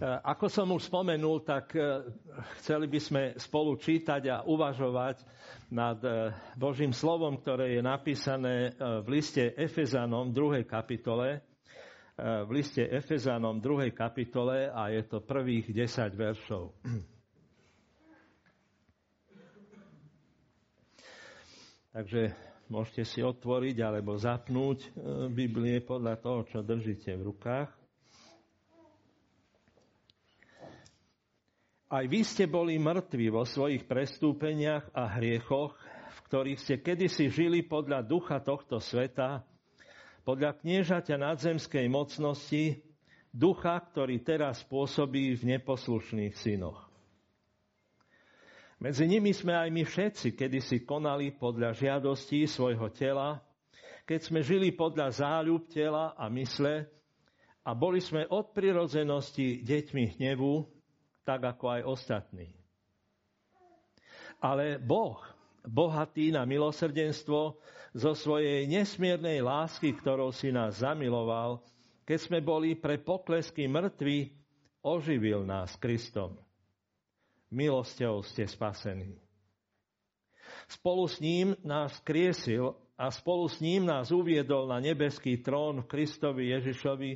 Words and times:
ako 0.00 0.46
som 0.46 0.70
už 0.70 0.86
spomenul, 0.86 1.42
tak 1.42 1.74
chceli 2.62 2.86
by 2.86 3.00
sme 3.02 3.22
spolu 3.34 3.74
čítať 3.74 4.22
a 4.30 4.46
uvažovať 4.46 5.26
nad 5.74 5.98
Božím 6.54 6.94
slovom, 6.94 7.34
ktoré 7.42 7.74
je 7.74 7.82
napísané 7.82 8.78
v 8.78 9.06
liste 9.10 9.42
Efezanom 9.58 10.30
2. 10.30 10.62
kapitole. 10.62 11.42
V 12.18 12.50
liste 12.50 12.86
Efezanom 12.86 13.58
2. 13.58 13.90
kapitole 13.90 14.70
a 14.70 14.86
je 14.90 15.02
to 15.02 15.18
prvých 15.18 15.70
10 15.74 16.14
veršov. 16.14 16.78
Takže 21.94 22.34
môžete 22.70 23.02
si 23.02 23.18
otvoriť 23.18 23.76
alebo 23.82 24.14
zapnúť 24.14 24.94
Biblie 25.34 25.82
podľa 25.82 26.22
toho, 26.22 26.46
čo 26.46 26.62
držíte 26.62 27.18
v 27.18 27.34
rukách. 27.34 27.77
Aj 31.88 32.04
vy 32.04 32.20
ste 32.20 32.44
boli 32.44 32.76
mŕtvi 32.76 33.32
vo 33.32 33.48
svojich 33.48 33.88
prestúpeniach 33.88 34.92
a 34.92 35.08
hriechoch, 35.16 35.72
v 36.12 36.18
ktorých 36.28 36.60
ste 36.60 36.76
kedysi 36.84 37.32
žili 37.32 37.64
podľa 37.64 38.04
ducha 38.04 38.44
tohto 38.44 38.76
sveta, 38.76 39.40
podľa 40.20 40.60
kniežaťa 40.60 41.16
nadzemskej 41.16 41.88
mocnosti, 41.88 42.84
ducha, 43.32 43.80
ktorý 43.80 44.20
teraz 44.20 44.60
pôsobí 44.68 45.32
v 45.40 45.56
neposlušných 45.56 46.36
synoch. 46.36 46.92
Medzi 48.84 49.08
nimi 49.08 49.32
sme 49.32 49.56
aj 49.56 49.68
my 49.72 49.82
všetci 49.88 50.36
kedysi 50.36 50.84
konali 50.84 51.32
podľa 51.32 51.72
žiadostí 51.72 52.44
svojho 52.44 52.92
tela, 52.92 53.40
keď 54.04 54.28
sme 54.28 54.44
žili 54.44 54.76
podľa 54.76 55.24
záľub 55.24 55.64
tela 55.72 56.12
a 56.20 56.28
mysle 56.36 56.84
a 57.64 57.72
boli 57.72 58.04
sme 58.04 58.28
od 58.28 58.52
prirodzenosti 58.52 59.64
deťmi 59.64 60.20
hnevu, 60.20 60.77
tak 61.28 61.44
ako 61.44 61.64
aj 61.76 61.82
ostatní. 61.84 62.48
Ale 64.40 64.80
Boh, 64.80 65.20
bohatý 65.68 66.32
na 66.32 66.48
milosrdenstvo, 66.48 67.60
zo 67.92 68.12
svojej 68.16 68.64
nesmiernej 68.64 69.44
lásky, 69.44 69.92
ktorou 69.92 70.32
si 70.32 70.48
nás 70.48 70.80
zamiloval, 70.80 71.60
keď 72.08 72.18
sme 72.24 72.38
boli 72.40 72.72
pre 72.72 72.96
poklesky 72.96 73.68
mŕtvi, 73.68 74.32
oživil 74.80 75.44
nás 75.44 75.76
Kristom 75.76 76.40
milosťou 77.52 78.20
ste 78.24 78.44
spasení. 78.44 79.16
Spolu 80.68 81.08
s 81.08 81.16
ním 81.20 81.56
nás 81.64 81.96
kriesil 82.04 82.76
a 83.00 83.08
spolu 83.08 83.48
s 83.48 83.60
ním 83.64 83.88
nás 83.88 84.12
uviedol 84.12 84.68
na 84.68 84.80
nebeský 84.80 85.40
trón 85.40 85.84
v 85.84 85.88
Kristovi 85.88 86.52
Ježišovi, 86.52 87.10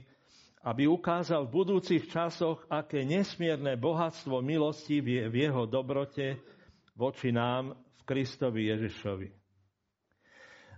aby 0.62 0.86
ukázal 0.86 1.50
v 1.50 1.54
budúcich 1.58 2.06
časoch, 2.06 2.62
aké 2.70 3.02
nesmierne 3.02 3.74
bohatstvo 3.74 4.38
milosti 4.38 5.02
je 5.02 5.26
v 5.26 5.34
jeho 5.34 5.66
dobrote 5.66 6.38
voči 6.94 7.34
nám 7.34 7.74
v 7.74 8.02
Kristovi 8.06 8.70
Ježišovi. 8.70 9.28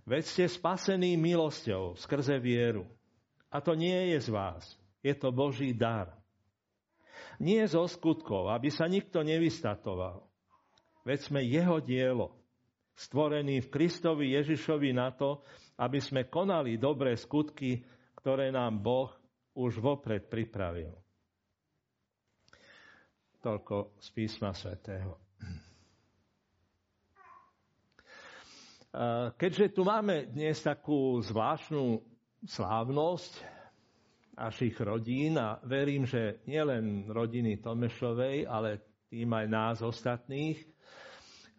Veď 0.05 0.25
ste 0.25 0.45
spasení 0.49 1.17
milosťou 1.17 1.97
skrze 1.97 2.37
vieru. 2.41 2.85
A 3.53 3.61
to 3.61 3.77
nie 3.77 4.13
je 4.17 4.29
z 4.29 4.29
vás, 4.33 4.65
je 5.05 5.15
to 5.17 5.33
Boží 5.33 5.73
dar. 5.77 6.13
Nie 7.39 7.65
zo 7.69 7.85
skutkov, 7.85 8.51
aby 8.51 8.69
sa 8.73 8.89
nikto 8.89 9.21
nevystatoval. 9.21 10.25
Veď 11.05 11.19
sme 11.29 11.41
jeho 11.45 11.79
dielo, 11.85 12.35
stvorený 12.97 13.65
v 13.65 13.73
Kristovi 13.73 14.33
Ježišovi 14.33 14.91
na 14.97 15.13
to, 15.13 15.45
aby 15.77 15.99
sme 16.01 16.31
konali 16.31 16.81
dobré 16.81 17.19
skutky, 17.19 17.85
ktoré 18.17 18.49
nám 18.55 18.81
Boh 18.81 19.13
už 19.55 19.79
vopred 19.79 20.27
pripravil. 20.27 20.95
Toľko 23.39 24.01
z 24.01 24.09
písma 24.11 24.57
svätého. 24.57 25.21
Keďže 29.35 29.75
tu 29.75 29.83
máme 29.83 30.31
dnes 30.31 30.55
takú 30.63 31.19
zvláštnu 31.19 31.99
slávnosť, 32.47 33.55
našich 34.35 34.75
rodín 34.83 35.39
a 35.39 35.63
verím, 35.63 36.07
že 36.07 36.43
nielen 36.51 37.07
rodiny 37.07 37.63
Tomešovej, 37.63 38.47
ale 38.51 38.83
tým 39.07 39.31
aj 39.31 39.47
nás 39.47 39.77
ostatných. 39.79 40.59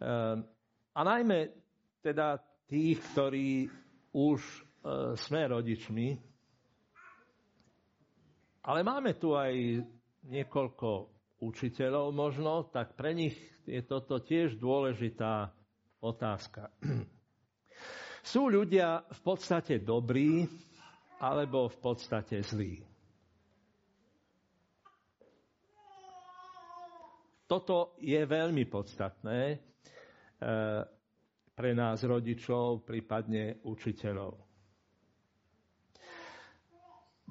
Ehm, 0.00 0.44
a 0.92 1.00
najmä 1.00 1.56
teda 2.04 2.36
tých, 2.68 3.00
ktorí 3.12 3.68
už 4.12 4.40
e, 4.44 4.60
sme 5.16 5.42
rodičmi, 5.48 6.35
ale 8.66 8.82
máme 8.82 9.14
tu 9.14 9.38
aj 9.38 9.54
niekoľko 10.26 11.06
učiteľov 11.38 12.10
možno, 12.10 12.66
tak 12.66 12.98
pre 12.98 13.14
nich 13.14 13.38
je 13.62 13.78
toto 13.86 14.18
tiež 14.18 14.58
dôležitá 14.58 15.54
otázka. 16.02 16.74
Sú 18.26 18.50
ľudia 18.50 19.06
v 19.06 19.20
podstate 19.22 19.78
dobrí, 19.78 20.42
alebo 21.22 21.70
v 21.70 21.78
podstate 21.78 22.42
zlý. 22.42 22.82
Toto 27.46 27.94
je 28.02 28.18
veľmi 28.26 28.66
podstatné 28.66 29.40
e, 29.54 29.56
pre 31.54 31.70
nás 31.78 32.02
rodičov, 32.02 32.82
prípadne 32.82 33.62
učiteľov. 33.62 34.45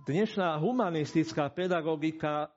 Dnešná 0.05 0.61
humanistická 0.61 1.49
pedagogika 1.49 2.53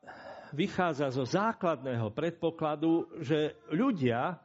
vychádza 0.53 1.09
zo 1.09 1.25
základného 1.25 2.13
predpokladu, 2.13 3.09
že 3.25 3.57
ľudia 3.73 4.37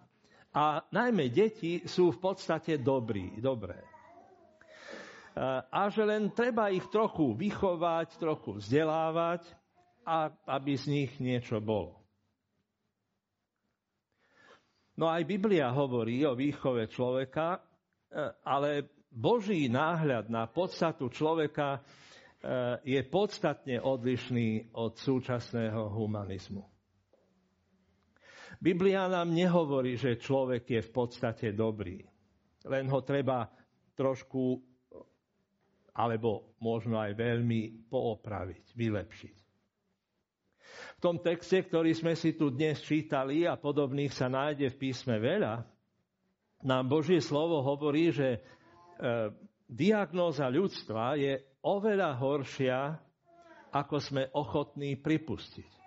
a 0.55 0.65
najmä 0.87 1.27
deti 1.27 1.83
sú 1.83 2.15
v 2.15 2.19
podstate 2.23 2.79
dobrí, 2.79 3.43
dobré 3.43 3.93
a 5.73 5.89
že 5.89 6.05
len 6.05 6.29
treba 6.29 6.69
ich 6.69 6.85
trochu 6.93 7.33
vychovať, 7.33 8.21
trochu 8.21 8.61
vzdelávať, 8.61 9.41
a 10.03 10.29
aby 10.59 10.75
z 10.75 10.85
nich 10.91 11.11
niečo 11.17 11.63
bolo. 11.63 11.95
No 14.93 15.09
aj 15.09 15.25
Biblia 15.25 15.73
hovorí 15.73 16.21
o 16.27 16.37
výchove 16.37 16.85
človeka, 16.91 17.57
e, 17.57 17.59
ale 18.45 18.85
Boží 19.09 19.65
náhľad 19.71 20.29
na 20.29 20.45
podstatu 20.45 21.09
človeka 21.09 21.81
je 22.83 22.99
podstatne 23.07 23.79
odlišný 23.79 24.75
od 24.75 24.99
súčasného 24.99 25.95
humanizmu. 25.95 26.67
Biblia 28.59 29.07
nám 29.07 29.31
nehovorí, 29.31 29.95
že 29.95 30.19
človek 30.19 30.63
je 30.67 30.81
v 30.83 30.91
podstate 30.91 31.55
dobrý. 31.55 32.03
Len 32.67 32.87
ho 32.87 32.99
treba 33.03 33.47
trošku 33.95 34.59
alebo 35.93 36.57
možno 36.57 36.97
aj 36.97 37.13
veľmi 37.13 37.85
poopraviť, 37.85 38.65
vylepšiť. 38.73 39.37
V 40.97 40.99
tom 41.03 41.21
texte, 41.21 41.61
ktorý 41.61 41.93
sme 41.93 42.17
si 42.17 42.33
tu 42.33 42.49
dnes 42.49 42.81
čítali 42.81 43.45
a 43.45 43.59
podobných 43.59 44.09
sa 44.09 44.25
nájde 44.25 44.73
v 44.73 44.79
písme 44.79 45.21
veľa, 45.21 45.61
nám 46.65 46.87
Božie 46.89 47.19
slovo 47.19 47.61
hovorí, 47.61 48.09
že 48.09 48.29
e, 48.33 48.39
diagnóza 49.67 50.47
ľudstva 50.47 51.19
je 51.19 51.52
oveľa 51.63 52.12
horšia, 52.19 53.00
ako 53.74 53.96
sme 53.97 54.24
ochotní 54.35 55.00
pripustiť. 55.00 55.81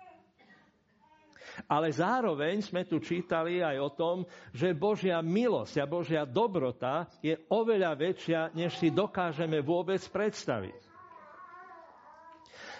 Ale 1.65 1.89
zároveň 1.89 2.61
sme 2.61 2.85
tu 2.85 3.01
čítali 3.01 3.65
aj 3.65 3.77
o 3.81 3.89
tom, 3.89 4.17
že 4.53 4.77
Božia 4.77 5.23
milosť 5.25 5.81
a 5.81 5.89
Božia 5.89 6.21
dobrota 6.27 7.09
je 7.23 7.33
oveľa 7.49 7.97
väčšia, 7.97 8.41
než 8.53 8.77
si 8.77 8.93
dokážeme 8.93 9.63
vôbec 9.65 10.03
predstaviť. 10.05 10.77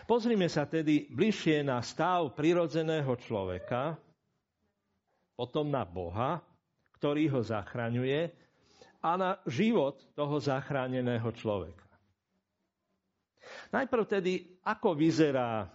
Pozrime 0.06 0.46
sa 0.48 0.70
tedy 0.70 1.10
bližšie 1.10 1.66
na 1.66 1.82
stav 1.82 2.32
prirodzeného 2.38 3.12
človeka, 3.18 3.98
potom 5.34 5.68
na 5.68 5.84
Boha, 5.84 6.40
ktorý 6.96 7.34
ho 7.34 7.42
zachraňuje, 7.42 8.32
a 9.02 9.12
na 9.16 9.32
život 9.46 9.98
toho 10.14 10.38
zachráneného 10.42 11.28
človeka. 11.34 11.87
Najprv 13.72 14.04
tedy, 14.08 14.34
ako 14.64 14.96
vyzerá 14.96 15.64
e, 15.64 15.68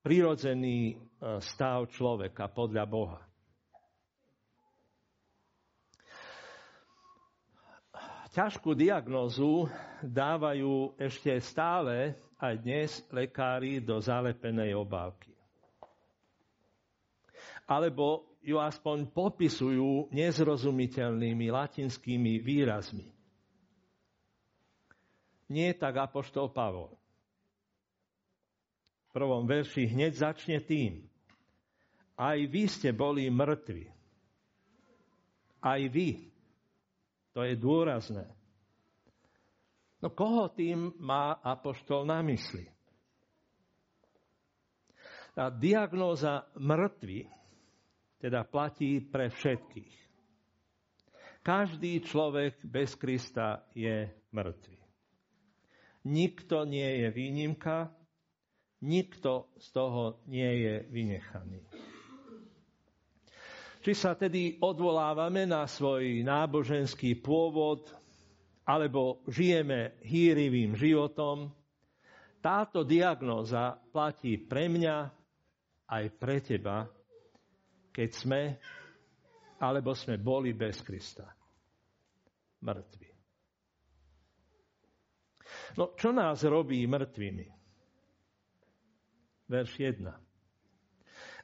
prirodzený 0.00 0.78
e, 0.90 0.94
stav 1.40 1.88
človeka 1.92 2.48
podľa 2.48 2.84
Boha. 2.88 3.20
Ťažkú 8.30 8.78
diagnózu 8.78 9.66
dávajú 10.06 10.94
ešte 10.94 11.34
stále 11.42 12.14
aj 12.38 12.54
dnes 12.62 12.90
lekári 13.10 13.82
do 13.82 13.98
zalepenej 13.98 14.70
obálky. 14.78 15.34
Alebo 17.66 18.38
ju 18.40 18.56
aspoň 18.56 19.10
popisujú 19.10 20.14
nezrozumiteľnými 20.14 21.50
latinskými 21.50 22.38
výrazmi. 22.38 23.19
Nie 25.50 25.74
tak 25.74 25.98
apoštol 25.98 26.54
Pavol. 26.54 26.94
prvom 29.10 29.42
verši 29.50 29.90
hneď 29.90 30.14
začne 30.14 30.62
tým. 30.62 31.02
Aj 32.14 32.38
vy 32.38 32.70
ste 32.70 32.94
boli 32.94 33.26
mŕtvi. 33.26 33.90
Aj 35.58 35.82
vy. 35.90 36.30
To 37.34 37.42
je 37.42 37.58
dôrazné. 37.58 38.30
No 40.00 40.08
koho 40.14 40.48
tým 40.54 40.94
má 41.02 41.36
apoštol 41.42 42.06
na 42.06 42.22
mysli? 42.24 42.64
Tá 45.34 45.50
diagnóza 45.50 46.46
mŕtvy 46.54 47.26
teda 48.20 48.44
platí 48.46 49.00
pre 49.00 49.32
všetkých. 49.32 49.94
Každý 51.40 52.04
človek 52.04 52.60
bez 52.62 52.92
Krista 52.94 53.64
je 53.72 54.12
mŕtvy. 54.32 54.79
Nikto 56.08 56.64
nie 56.64 57.04
je 57.04 57.08
výnimka, 57.12 57.92
nikto 58.80 59.52
z 59.60 59.66
toho 59.72 60.24
nie 60.28 60.64
je 60.64 60.74
vynechaný. 60.88 61.60
Či 63.80 63.92
sa 63.96 64.12
tedy 64.12 64.60
odvolávame 64.60 65.48
na 65.48 65.64
svoj 65.64 66.20
náboženský 66.24 67.20
pôvod, 67.20 67.88
alebo 68.68 69.24
žijeme 69.28 69.96
hýrivým 70.04 70.76
životom, 70.76 71.48
táto 72.40 72.84
diagnóza 72.84 73.76
platí 73.92 74.40
pre 74.40 74.68
mňa 74.68 74.96
aj 75.92 76.04
pre 76.16 76.40
teba, 76.40 76.88
keď 77.92 78.10
sme 78.12 78.40
alebo 79.60 79.92
sme 79.92 80.16
boli 80.16 80.56
bez 80.56 80.80
Krista. 80.80 81.28
Mŕtvi. 82.64 83.09
No, 85.78 85.94
čo 85.94 86.10
nás 86.10 86.42
robí 86.42 86.82
mŕtvými? 86.86 87.46
Verš 89.50 89.72
1. 89.78 90.30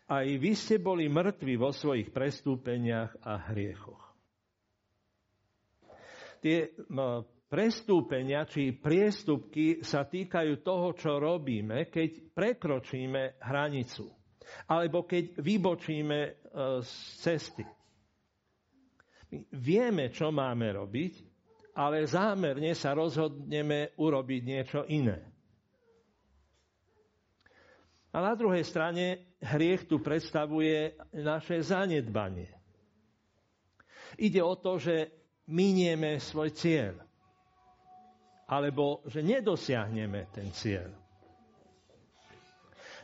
Aj 0.07 0.27
vy 0.27 0.53
ste 0.55 0.79
boli 0.79 1.11
mŕtvi 1.11 1.59
vo 1.59 1.75
svojich 1.75 2.15
prestúpeniach 2.15 3.27
a 3.27 3.51
hriechoch. 3.51 4.07
Tie 6.39 6.71
no, 6.95 7.27
prestúpenia 7.51 8.47
či 8.47 8.71
priestupky 8.71 9.83
sa 9.83 10.07
týkajú 10.07 10.63
toho, 10.63 10.95
čo 10.95 11.19
robíme, 11.19 11.91
keď 11.91 12.31
prekročíme 12.31 13.43
hranicu. 13.43 14.07
Alebo 14.71 15.03
keď 15.03 15.43
vybočíme 15.43 16.19
e, 16.23 16.33
z 16.87 16.93
cesty. 17.19 17.67
My 19.27 19.43
vieme, 19.59 20.15
čo 20.15 20.31
máme 20.31 20.71
robiť, 20.71 21.36
ale 21.77 22.09
zámerne 22.09 22.73
sa 22.73 22.97
rozhodneme 22.97 23.93
urobiť 24.01 24.41
niečo 24.43 24.81
iné. 24.89 25.21
A 28.17 28.25
na 28.25 28.33
druhej 28.33 28.65
strane 28.65 29.37
hriech 29.45 29.85
tu 29.85 30.01
predstavuje 30.01 30.97
naše 31.13 31.61
zanedbanie. 31.61 32.49
Ide 34.17 34.41
o 34.41 34.57
to, 34.57 34.81
že 34.81 35.13
minieme 35.53 36.17
svoj 36.17 36.49
cieľ. 36.57 36.97
Alebo 38.49 39.05
že 39.05 39.21
nedosiahneme 39.21 40.33
ten 40.33 40.49
cieľ. 40.57 40.89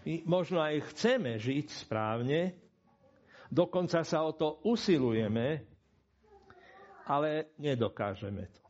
My 0.09 0.25
možno 0.25 0.65
aj 0.65 0.97
chceme 0.97 1.37
žiť 1.37 1.67
správne, 1.69 2.57
dokonca 3.53 4.01
sa 4.09 4.25
o 4.25 4.33
to 4.33 4.65
usilujeme, 4.65 5.61
ale 7.05 7.53
nedokážeme 7.61 8.49
to. 8.49 8.62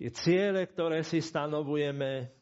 Tie 0.00 0.08
ciele, 0.16 0.64
ktoré 0.64 1.04
si 1.04 1.20
stanovujeme, 1.20 2.32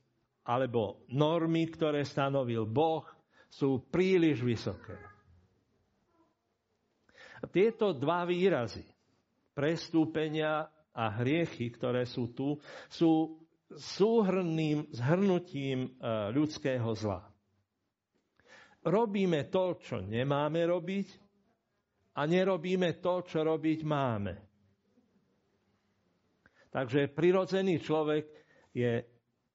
alebo 0.47 1.03
normy, 1.11 1.67
ktoré 1.67 2.07
stanovil 2.07 2.63
Boh, 2.71 3.03
sú 3.51 3.83
príliš 3.91 4.47
vysoké. 4.47 4.95
A 7.43 7.51
tieto 7.51 7.91
dva 7.99 8.23
výrazy, 8.23 8.87
prestúpenia 9.59 10.71
a 10.95 11.05
hriechy, 11.19 11.75
ktoré 11.75 12.07
sú 12.07 12.31
tu, 12.31 12.63
sú 12.87 13.43
súhrným 13.75 14.87
zhrnutím 14.95 15.83
e, 15.83 15.89
ľudského 16.31 16.95
zla. 16.95 17.27
Robíme 18.87 19.51
to, 19.51 19.83
čo 19.83 19.99
nemáme 19.99 20.63
robiť 20.63 21.09
a 22.15 22.23
nerobíme 22.23 23.03
to, 23.03 23.27
čo 23.27 23.43
robiť 23.43 23.83
máme. 23.83 24.48
Takže 26.69 27.09
prirodzený 27.09 27.81
človek 27.81 28.29
je 28.77 29.05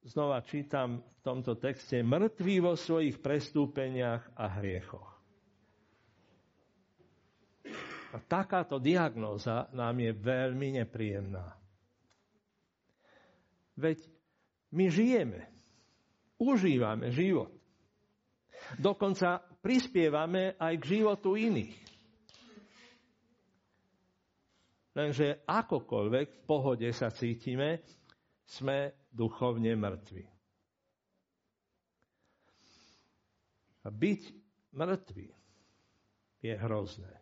znova 0.04 0.42
čítam 0.44 1.00
v 1.00 1.20
tomto 1.24 1.56
texte, 1.56 2.02
mŕtví 2.04 2.60
vo 2.60 2.76
svojich 2.76 3.22
prestúpeniach 3.24 4.36
a 4.36 4.46
hriechoch. 4.60 5.10
A 8.14 8.22
takáto 8.22 8.78
diagnóza 8.78 9.72
nám 9.74 9.98
je 9.98 10.12
veľmi 10.14 10.84
nepríjemná. 10.84 11.58
Veď 13.74 14.06
my 14.70 14.86
žijeme, 14.86 15.50
užívame 16.38 17.10
život. 17.10 17.50
Dokonca 18.78 19.42
prispievame 19.66 20.54
aj 20.62 20.74
k 20.78 21.02
životu 21.02 21.34
iných. 21.34 21.93
Lenže 24.94 25.42
akokoľvek 25.50 26.28
v 26.30 26.42
pohode 26.46 26.90
sa 26.94 27.10
cítime, 27.10 27.82
sme 28.46 29.10
duchovne 29.10 29.74
mŕtvi. 29.74 30.26
A 33.84 33.88
byť 33.90 34.22
mŕtvy 34.78 35.28
je 36.44 36.54
hrozné. 36.56 37.14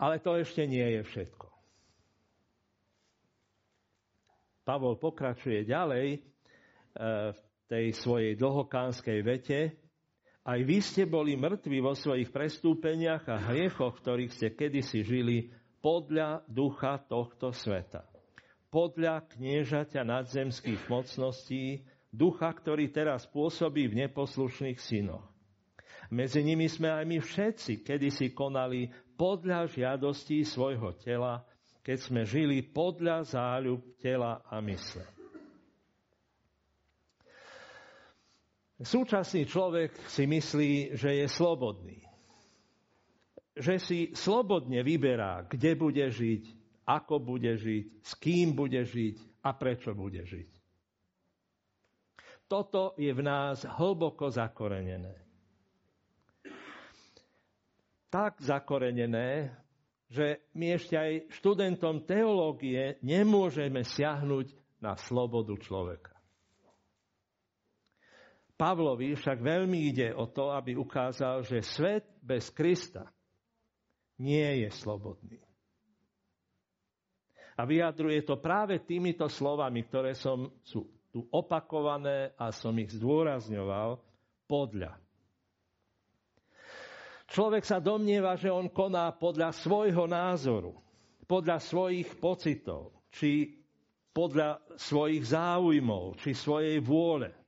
Ale 0.00 0.16
to 0.24 0.32
ešte 0.40 0.64
nie 0.64 0.96
je 0.96 1.02
všetko. 1.04 1.46
Pavol 4.64 4.96
pokračuje 4.96 5.66
ďalej 5.68 6.08
e, 6.16 6.18
v 7.36 7.40
tej 7.68 7.86
svojej 7.92 8.32
dlhokánskej 8.38 9.18
vete. 9.20 9.60
Aj 10.40 10.60
vy 10.60 10.80
ste 10.80 11.04
boli 11.04 11.36
mŕtvi 11.36 11.84
vo 11.84 11.92
svojich 11.92 12.32
prestúpeniach 12.32 13.28
a 13.28 13.36
hriechoch, 13.52 14.00
ktorých 14.00 14.32
ste 14.32 14.48
kedysi 14.56 15.04
žili 15.04 15.52
podľa 15.84 16.44
ducha 16.48 16.96
tohto 16.96 17.52
sveta 17.52 18.10
podľa 18.70 19.26
kniežaťa 19.34 20.06
nadzemských 20.06 20.86
mocností, 20.86 21.82
ducha, 22.14 22.54
ktorý 22.54 22.94
teraz 22.94 23.26
pôsobí 23.26 23.90
v 23.90 24.06
neposlušných 24.06 24.78
synoch. 24.78 25.26
Medzi 26.10 26.42
nimi 26.42 26.66
sme 26.70 26.90
aj 26.90 27.04
my 27.06 27.18
všetci 27.22 27.86
kedysi 27.86 28.34
konali 28.34 28.90
podľa 29.14 29.70
žiadostí 29.70 30.42
svojho 30.42 30.94
tela, 31.02 31.42
keď 31.82 31.98
sme 31.98 32.22
žili 32.26 32.62
podľa 32.62 33.26
záľub 33.26 33.82
tela 33.98 34.42
a 34.46 34.58
mysle. 34.62 35.19
Súčasný 38.80 39.44
človek 39.44 39.92
si 40.08 40.24
myslí, 40.24 40.96
že 40.96 41.20
je 41.20 41.26
slobodný. 41.28 42.00
Že 43.52 43.74
si 43.76 43.98
slobodne 44.16 44.80
vyberá, 44.80 45.44
kde 45.44 45.76
bude 45.76 46.06
žiť, 46.08 46.44
ako 46.88 47.20
bude 47.20 47.60
žiť, 47.60 47.84
s 48.00 48.12
kým 48.16 48.56
bude 48.56 48.80
žiť 48.80 49.44
a 49.44 49.52
prečo 49.52 49.92
bude 49.92 50.24
žiť. 50.24 50.48
Toto 52.48 52.96
je 52.96 53.12
v 53.12 53.22
nás 53.22 53.62
hlboko 53.62 54.32
zakorenené. 54.32 55.14
Tak 58.10 58.42
zakorenené, 58.42 59.54
že 60.10 60.42
my 60.58 60.74
ešte 60.74 60.98
aj 60.98 61.12
študentom 61.30 62.02
teológie 62.02 62.98
nemôžeme 63.06 63.86
siahnuť 63.86 64.50
na 64.82 64.98
slobodu 64.98 65.54
človeka. 65.62 66.09
Pavlovi 68.60 69.16
však 69.16 69.40
veľmi 69.40 69.88
ide 69.88 70.12
o 70.12 70.28
to, 70.28 70.52
aby 70.52 70.76
ukázal, 70.76 71.40
že 71.48 71.64
svet 71.64 72.20
bez 72.20 72.52
Krista 72.52 73.08
nie 74.20 74.60
je 74.60 74.68
slobodný. 74.68 75.40
A 77.56 77.64
vyjadruje 77.64 78.20
to 78.28 78.36
práve 78.36 78.84
týmito 78.84 79.32
slovami, 79.32 79.88
ktoré 79.88 80.12
som, 80.12 80.52
sú 80.60 80.84
tu 81.08 81.24
opakované 81.32 82.36
a 82.36 82.52
som 82.52 82.76
ich 82.76 82.92
zdôrazňoval 83.00 83.96
podľa. 84.44 84.92
Človek 87.32 87.64
sa 87.64 87.80
domnieva, 87.80 88.36
že 88.36 88.52
on 88.52 88.68
koná 88.68 89.08
podľa 89.16 89.56
svojho 89.56 90.04
názoru, 90.04 90.76
podľa 91.24 91.64
svojich 91.64 92.18
pocitov, 92.20 92.92
či 93.08 93.56
podľa 94.12 94.60
svojich 94.76 95.32
záujmov, 95.32 96.18
či 96.20 96.36
svojej 96.36 96.76
vôle. 96.82 97.39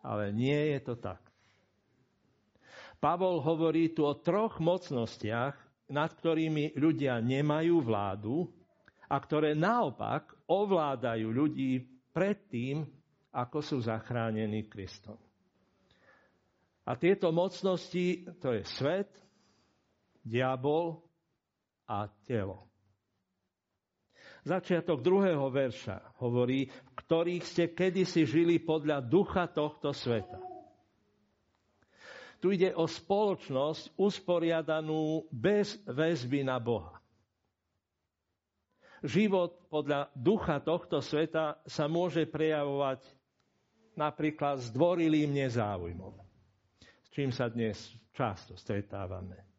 Ale 0.00 0.32
nie 0.32 0.76
je 0.76 0.78
to 0.80 0.94
tak. 0.96 1.20
Pavol 3.00 3.40
hovorí 3.40 3.96
tu 3.96 4.04
o 4.04 4.16
troch 4.16 4.60
mocnostiach, 4.60 5.56
nad 5.90 6.10
ktorými 6.14 6.78
ľudia 6.78 7.18
nemajú 7.18 7.82
vládu 7.82 8.46
a 9.10 9.16
ktoré 9.18 9.58
naopak 9.58 10.30
ovládajú 10.46 11.26
ľudí 11.32 11.82
predtým, 12.14 12.86
ako 13.34 13.58
sú 13.58 13.76
zachránení 13.82 14.70
Kristom. 14.70 15.18
A 16.86 16.94
tieto 16.94 17.34
mocnosti, 17.34 18.26
to 18.38 18.54
je 18.54 18.62
svet, 18.78 19.10
diabol 20.22 21.02
a 21.90 22.06
telo. 22.26 22.69
Začiatok 24.40 25.04
druhého 25.04 25.52
verša 25.52 26.16
hovorí, 26.24 26.64
v 26.64 26.92
ktorých 26.96 27.44
ste 27.44 27.64
kedysi 27.76 28.24
žili 28.24 28.56
podľa 28.56 29.04
ducha 29.04 29.44
tohto 29.44 29.92
sveta. 29.92 30.40
Tu 32.40 32.56
ide 32.56 32.72
o 32.72 32.88
spoločnosť 32.88 34.00
usporiadanú 34.00 35.28
bez 35.28 35.76
väzby 35.84 36.40
na 36.40 36.56
Boha. 36.56 36.96
Život 39.04 39.68
podľa 39.68 40.08
ducha 40.16 40.56
tohto 40.60 41.04
sveta 41.04 41.60
sa 41.68 41.84
môže 41.84 42.24
prejavovať 42.24 43.04
napríklad 43.96 44.60
zdvorilým 44.72 45.36
nezáujmom, 45.36 46.16
s 46.80 47.08
čím 47.12 47.28
sa 47.28 47.52
dnes 47.52 47.76
často 48.16 48.56
stretávame. 48.56 49.49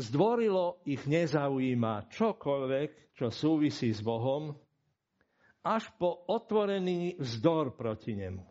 Zdvorilo 0.00 0.80
ich 0.88 1.04
nezaujíma 1.04 2.08
čokoľvek, 2.08 3.12
čo 3.12 3.28
súvisí 3.28 3.92
s 3.92 4.00
Bohom, 4.00 4.56
až 5.60 5.92
po 6.00 6.24
otvorený 6.24 7.20
vzdor 7.20 7.76
proti 7.76 8.16
nemu 8.16 8.50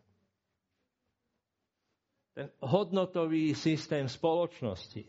ten 2.39 2.55
hodnotový 2.63 3.51
systém 3.51 4.07
spoločnosti, 4.07 5.03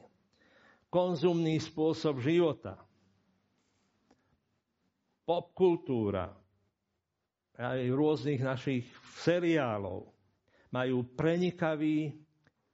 konzumný 0.90 1.62
spôsob 1.62 2.18
života, 2.18 2.74
popkultúra, 5.22 6.34
aj 7.54 7.86
rôznych 7.94 8.42
našich 8.42 8.82
seriálov 9.22 10.10
majú 10.74 11.06
prenikavý 11.14 12.18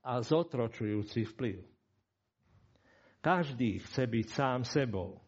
a 0.00 0.24
zotročujúci 0.24 1.28
vplyv. 1.36 1.75
Každý 3.26 3.82
chce 3.82 4.06
byť 4.06 4.26
sám 4.30 4.62
sebou. 4.62 5.18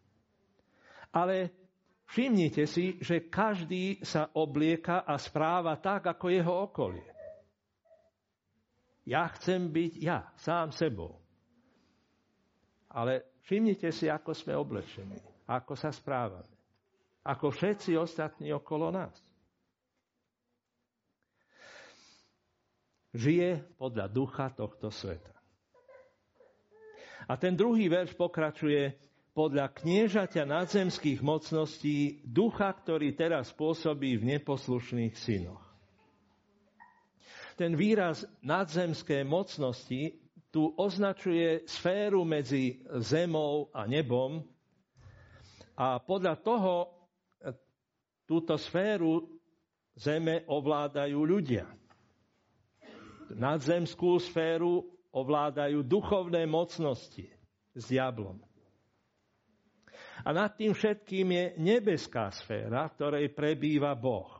Ale 1.11 1.51
všimnite 2.07 2.63
si, 2.63 2.95
že 3.03 3.27
každý 3.27 3.99
sa 4.07 4.31
oblieka 4.39 5.03
a 5.03 5.19
správa 5.19 5.75
tak, 5.75 6.07
ako 6.07 6.31
jeho 6.31 6.71
okolie. 6.71 7.03
Ja 9.03 9.27
chcem 9.35 9.67
byť 9.67 9.93
ja, 9.99 10.31
sám 10.39 10.71
sebou. 10.71 11.19
Ale 12.87 13.35
všimnite 13.43 13.91
si, 13.91 14.07
ako 14.07 14.31
sme 14.31 14.55
oblečení, 14.55 15.19
ako 15.43 15.75
sa 15.75 15.91
správame. 15.91 16.55
Ako 17.27 17.51
všetci 17.51 17.99
ostatní 17.99 18.55
okolo 18.55 18.95
nás. 18.95 19.11
Žije 23.11 23.75
podľa 23.75 24.07
ducha 24.07 24.47
tohto 24.55 24.87
sveta. 24.87 25.38
A 27.29 27.37
ten 27.37 27.53
druhý 27.53 27.85
verš 27.85 28.17
pokračuje 28.17 28.97
podľa 29.31 29.69
kniežaťa 29.69 30.43
nadzemských 30.43 31.21
mocností 31.21 32.25
ducha, 32.25 32.73
ktorý 32.73 33.13
teraz 33.13 33.53
pôsobí 33.53 34.17
v 34.17 34.35
neposlušných 34.35 35.13
synoch 35.13 35.69
ten 37.59 37.75
výraz 37.75 38.23
nadzemské 38.39 39.27
mocnosti 39.27 40.15
tu 40.47 40.71
označuje 40.79 41.67
sféru 41.67 42.23
medzi 42.23 42.79
zemou 43.03 43.67
a 43.75 43.83
nebom 43.83 44.39
a 45.75 45.99
podľa 45.99 46.39
toho 46.39 46.73
e, 46.79 46.87
túto 48.23 48.55
sféru 48.55 49.27
zeme 49.91 50.47
ovládajú 50.47 51.19
ľudia. 51.19 51.67
Nadzemskú 53.35 54.15
sféru 54.23 54.87
ovládajú 55.15 55.85
duchovné 55.85 56.45
mocnosti 56.45 57.29
s 57.73 57.83
diablom. 57.89 58.37
A 60.25 60.29
nad 60.35 60.51
tým 60.53 60.75
všetkým 60.75 61.27
je 61.31 61.45
nebeská 61.57 62.29
sféra, 62.29 62.91
v 62.91 62.95
ktorej 62.99 63.25
prebýva 63.31 63.95
Boh. 63.95 64.35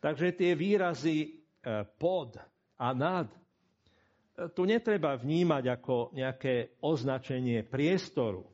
Takže 0.00 0.34
tie 0.38 0.54
výrazy 0.54 1.46
E, 1.66 1.82
pod 1.98 2.38
a 2.78 2.94
nad, 2.94 3.26
e, 3.26 3.38
tu 4.54 4.62
netreba 4.62 5.18
vnímať 5.18 5.64
ako 5.66 6.14
nejaké 6.14 6.78
označenie 6.78 7.66
priestoru. 7.66 8.46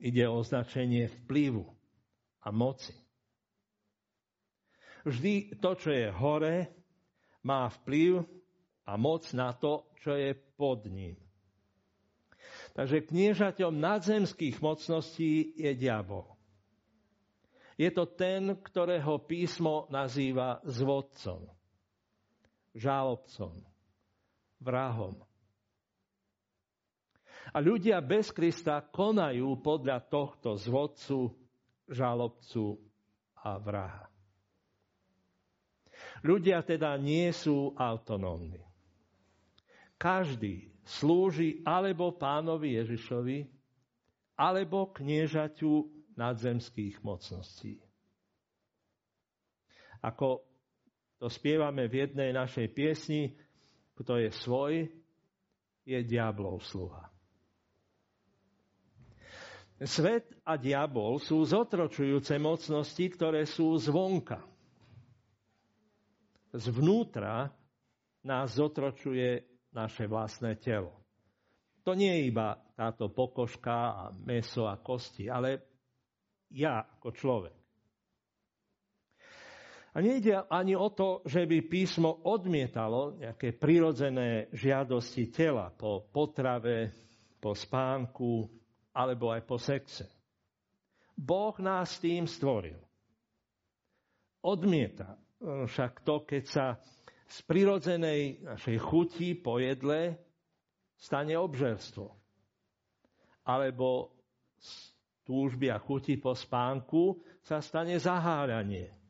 Ide 0.00 0.24
o 0.24 0.40
označenie 0.40 1.12
vplyvu 1.12 1.68
a 2.40 2.48
moci. 2.48 2.96
Vždy 5.04 5.60
to, 5.60 5.76
čo 5.76 5.92
je 5.92 6.08
hore, 6.16 6.72
má 7.44 7.68
vplyv 7.68 8.24
a 8.84 8.96
moc 9.00 9.24
na 9.32 9.56
to, 9.56 9.88
čo 10.00 10.16
je 10.16 10.36
pod 10.56 10.84
ním. 10.88 11.16
Takže 12.74 13.06
kniežaťom 13.06 13.72
nadzemských 13.72 14.58
mocností 14.60 15.54
je 15.56 15.72
diabol. 15.78 16.26
Je 17.74 17.90
to 17.90 18.06
ten, 18.06 18.54
ktorého 18.54 19.18
písmo 19.26 19.90
nazýva 19.90 20.62
zvodcom, 20.62 21.50
žálobcom, 22.74 23.62
vrahom. 24.62 25.18
A 27.50 27.58
ľudia 27.58 27.98
bez 28.02 28.30
Krista 28.30 28.82
konajú 28.82 29.58
podľa 29.58 30.02
tohto 30.06 30.54
zvodcu, 30.58 31.34
žálobcu 31.90 32.78
a 33.42 33.58
vraha. 33.58 34.06
Ľudia 36.24 36.64
teda 36.64 36.96
nie 36.96 37.28
sú 37.34 37.76
autonómni. 37.76 38.73
Každý 39.96 40.74
slúži 40.84 41.64
alebo 41.64 42.12
pánovi 42.12 42.76
Ježišovi, 42.76 43.48
alebo 44.36 44.90
kniežaťu 44.92 45.88
nadzemských 46.14 47.00
mocností. 47.02 47.80
Ako 50.04 50.44
to 51.16 51.32
spievame 51.32 51.88
v 51.88 52.04
jednej 52.04 52.30
našej 52.36 52.68
piesni, 52.76 53.32
kto 53.96 54.20
je 54.20 54.30
svoj, 54.44 54.90
je 55.86 55.98
diablov 56.04 56.60
sluha. 56.66 57.08
Svet 59.84 60.30
a 60.46 60.54
diabol 60.54 61.18
sú 61.18 61.42
zotročujúce 61.42 62.38
mocnosti, 62.38 63.04
ktoré 63.10 63.42
sú 63.42 63.74
zvonka. 63.80 64.38
Zvnútra 66.54 67.50
nás 68.22 68.54
zotročuje 68.54 69.53
naše 69.74 70.06
vlastné 70.06 70.56
telo. 70.62 70.94
To 71.84 71.92
nie 71.92 72.08
je 72.08 72.32
iba 72.32 72.56
táto 72.72 73.12
pokožka 73.12 73.76
a 73.92 74.04
meso 74.24 74.64
a 74.64 74.80
kosti, 74.80 75.28
ale 75.28 75.60
ja 76.54 76.80
ako 76.80 77.08
človek. 77.12 77.56
A 79.94 80.02
nejde 80.02 80.42
ani 80.50 80.74
o 80.74 80.90
to, 80.90 81.22
že 81.22 81.46
by 81.46 81.70
písmo 81.70 82.10
odmietalo 82.26 83.14
nejaké 83.14 83.54
prirodzené 83.54 84.50
žiadosti 84.50 85.30
tela 85.30 85.70
po 85.70 86.10
potrave, 86.10 86.90
po 87.38 87.54
spánku 87.54 88.50
alebo 88.90 89.30
aj 89.30 89.42
po 89.46 89.54
sexe. 89.54 90.10
Boh 91.14 91.54
nás 91.62 92.02
tým 92.02 92.26
stvoril. 92.26 92.80
Odmieta 94.42 95.14
však 95.44 96.02
to, 96.02 96.26
keď 96.26 96.42
sa 96.42 96.66
z 97.24 97.38
prirodzenej 97.48 98.44
našej 98.44 98.78
chuti 98.80 99.34
po 99.34 99.58
jedle 99.58 100.16
stane 100.96 101.34
obžerstvo. 101.36 102.08
Alebo 103.44 104.16
z 104.60 104.70
túžby 105.24 105.72
a 105.72 105.80
chuti 105.80 106.16
po 106.20 106.36
spánku 106.36 107.20
sa 107.44 107.60
stane 107.60 107.96
zaháľanie 108.00 109.04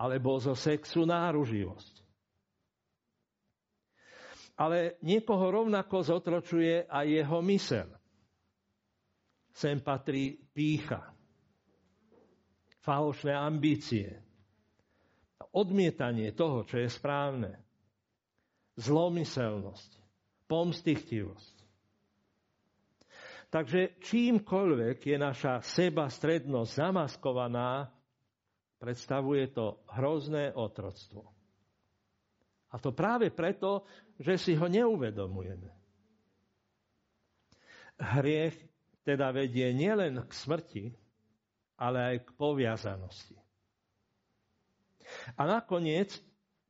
alebo 0.00 0.40
zo 0.40 0.56
sexu 0.56 1.04
náruživosť. 1.04 1.94
Ale 4.56 4.96
niekoho 5.04 5.52
rovnako 5.52 6.04
zotročuje 6.04 6.88
aj 6.88 7.06
jeho 7.08 7.38
mysel. 7.44 7.88
Sem 9.52 9.80
patrí 9.80 10.40
pícha, 10.52 11.12
falošné 12.80 13.36
ambície, 13.36 14.24
odmietanie 15.50 16.30
toho, 16.34 16.62
čo 16.66 16.78
je 16.78 16.88
správne, 16.90 17.58
zlomyselnosť, 18.78 19.90
pomstichtivosť. 20.46 21.56
Takže 23.50 23.98
čímkoľvek 23.98 24.98
je 25.10 25.16
naša 25.18 25.58
seba 25.66 26.06
strednosť 26.06 26.70
zamaskovaná, 26.70 27.90
predstavuje 28.78 29.50
to 29.50 29.82
hrozné 29.90 30.54
otroctvo. 30.54 31.26
A 32.70 32.78
to 32.78 32.94
práve 32.94 33.34
preto, 33.34 33.82
že 34.14 34.38
si 34.38 34.52
ho 34.54 34.70
neuvedomujeme. 34.70 35.66
Hriech 37.98 38.54
teda 39.02 39.34
vedie 39.34 39.74
nielen 39.74 40.22
k 40.22 40.30
smrti, 40.30 40.84
ale 41.74 41.98
aj 42.14 42.16
k 42.22 42.30
poviazanosti. 42.38 43.36
A 45.38 45.42
nakoniec 45.46 46.14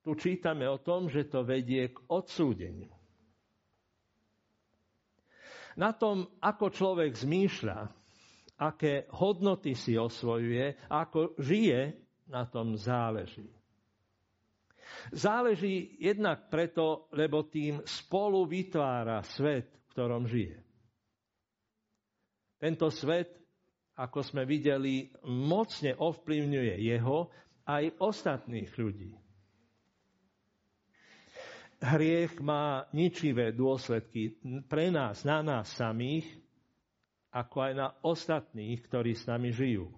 tu 0.00 0.16
čítame 0.16 0.64
o 0.68 0.80
tom, 0.80 1.12
že 1.12 1.28
to 1.28 1.44
vedie 1.44 1.92
k 1.92 1.98
odsúdeniu. 2.08 2.92
Na 5.78 5.94
tom, 5.94 6.26
ako 6.42 6.72
človek 6.72 7.14
zmýšľa, 7.14 7.78
aké 8.60 9.08
hodnoty 9.16 9.72
si 9.72 9.96
osvojuje, 9.96 10.90
ako 10.92 11.38
žije, 11.40 11.96
na 12.30 12.46
tom 12.46 12.76
záleží. 12.76 13.48
Záleží 15.10 15.96
jednak 15.98 16.50
preto, 16.50 17.08
lebo 17.14 17.46
tým 17.46 17.80
spolu 17.86 18.44
vytvára 18.44 19.22
svet, 19.24 19.70
v 19.70 19.86
ktorom 19.94 20.26
žije. 20.28 20.58
Tento 22.60 22.92
svet, 22.92 23.40
ako 23.96 24.20
sme 24.20 24.44
videli, 24.44 25.08
mocne 25.24 25.96
ovplyvňuje 25.96 26.74
jeho 26.84 27.32
aj 27.70 28.02
ostatných 28.02 28.70
ľudí. 28.74 29.14
Hriech 31.80 32.36
má 32.44 32.84
ničivé 32.92 33.56
dôsledky 33.56 34.36
pre 34.68 34.92
nás, 34.92 35.24
na 35.24 35.40
nás 35.40 35.70
samých, 35.72 36.28
ako 37.30 37.56
aj 37.62 37.72
na 37.72 37.88
ostatných, 38.04 38.78
ktorí 38.84 39.16
s 39.16 39.24
nami 39.24 39.54
žijú. 39.54 39.88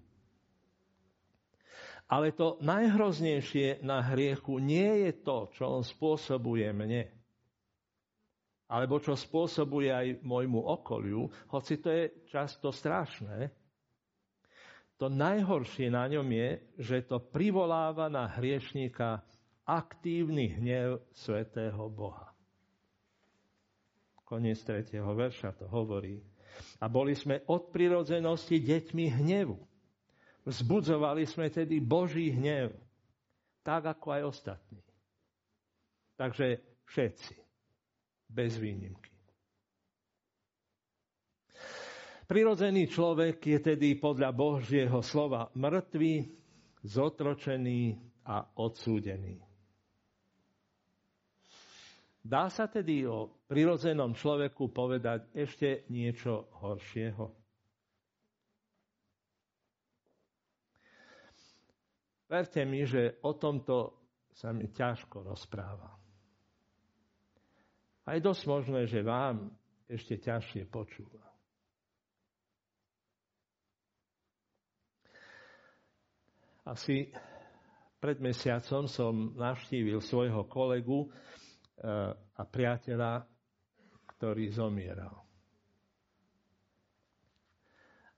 Ale 2.12 2.36
to 2.36 2.60
najhroznejšie 2.60 3.80
na 3.80 4.04
hriechu 4.04 4.60
nie 4.60 5.08
je 5.08 5.12
to, 5.24 5.48
čo 5.56 5.80
on 5.80 5.82
spôsobuje 5.82 6.68
mne, 6.70 7.08
alebo 8.68 9.00
čo 9.00 9.16
spôsobuje 9.16 9.88
aj 9.88 10.20
môjmu 10.20 10.60
okoliu, 10.60 11.32
hoci 11.48 11.80
to 11.80 11.88
je 11.88 12.04
často 12.28 12.68
strašné, 12.68 13.61
to 15.00 15.10
najhoršie 15.10 15.90
na 15.90 16.06
ňom 16.06 16.26
je, 16.30 16.50
že 16.78 16.96
to 17.04 17.18
privoláva 17.18 18.06
na 18.06 18.28
hriešníka 18.28 19.22
aktívny 19.66 20.58
hnev 20.58 21.02
svetého 21.14 21.86
Boha. 21.90 22.30
Koniec 24.24 24.64
tretieho 24.64 25.12
verša 25.12 25.52
to 25.58 25.68
hovorí. 25.68 26.16
A 26.80 26.88
boli 26.88 27.12
sme 27.12 27.44
od 27.48 27.68
prirodzenosti 27.68 28.60
deťmi 28.60 29.04
hnevu. 29.20 29.56
Vzbudzovali 30.42 31.22
sme 31.28 31.52
tedy 31.52 31.78
Boží 31.78 32.34
hnev, 32.34 32.74
tak 33.62 33.86
ako 33.86 34.06
aj 34.10 34.22
ostatní. 34.26 34.82
Takže 36.18 36.58
všetci, 36.88 37.34
bez 38.26 38.58
výnimky. 38.58 39.11
Prirodzený 42.22 42.86
človek 42.86 43.42
je 43.42 43.58
tedy 43.58 43.98
podľa 43.98 44.30
Božieho 44.30 45.02
slova 45.02 45.50
mŕtvý, 45.58 46.30
zotročený 46.86 47.98
a 48.26 48.46
odsúdený. 48.58 49.42
Dá 52.22 52.46
sa 52.46 52.70
tedy 52.70 53.02
o 53.02 53.42
prirodzenom 53.50 54.14
človeku 54.14 54.70
povedať 54.70 55.26
ešte 55.34 55.90
niečo 55.90 56.46
horšieho? 56.62 57.26
Verte 62.30 62.62
mi, 62.62 62.86
že 62.86 63.18
o 63.26 63.34
tomto 63.34 63.98
sa 64.32 64.54
mi 64.54 64.70
ťažko 64.70 65.26
rozpráva. 65.26 65.90
A 68.06 68.08
je 68.14 68.20
dosť 68.22 68.42
možné, 68.46 68.86
že 68.86 69.02
vám 69.02 69.50
ešte 69.90 70.16
ťažšie 70.22 70.70
počúva. 70.70 71.31
Asi 76.62 77.10
pred 78.02 78.18
mesiacom 78.22 78.86
som 78.86 79.34
navštívil 79.34 80.02
svojho 80.02 80.46
kolegu 80.46 81.06
eh, 81.06 82.10
a 82.14 82.42
priateľa, 82.42 83.26
ktorý 84.18 84.50
zomieral. 84.50 85.22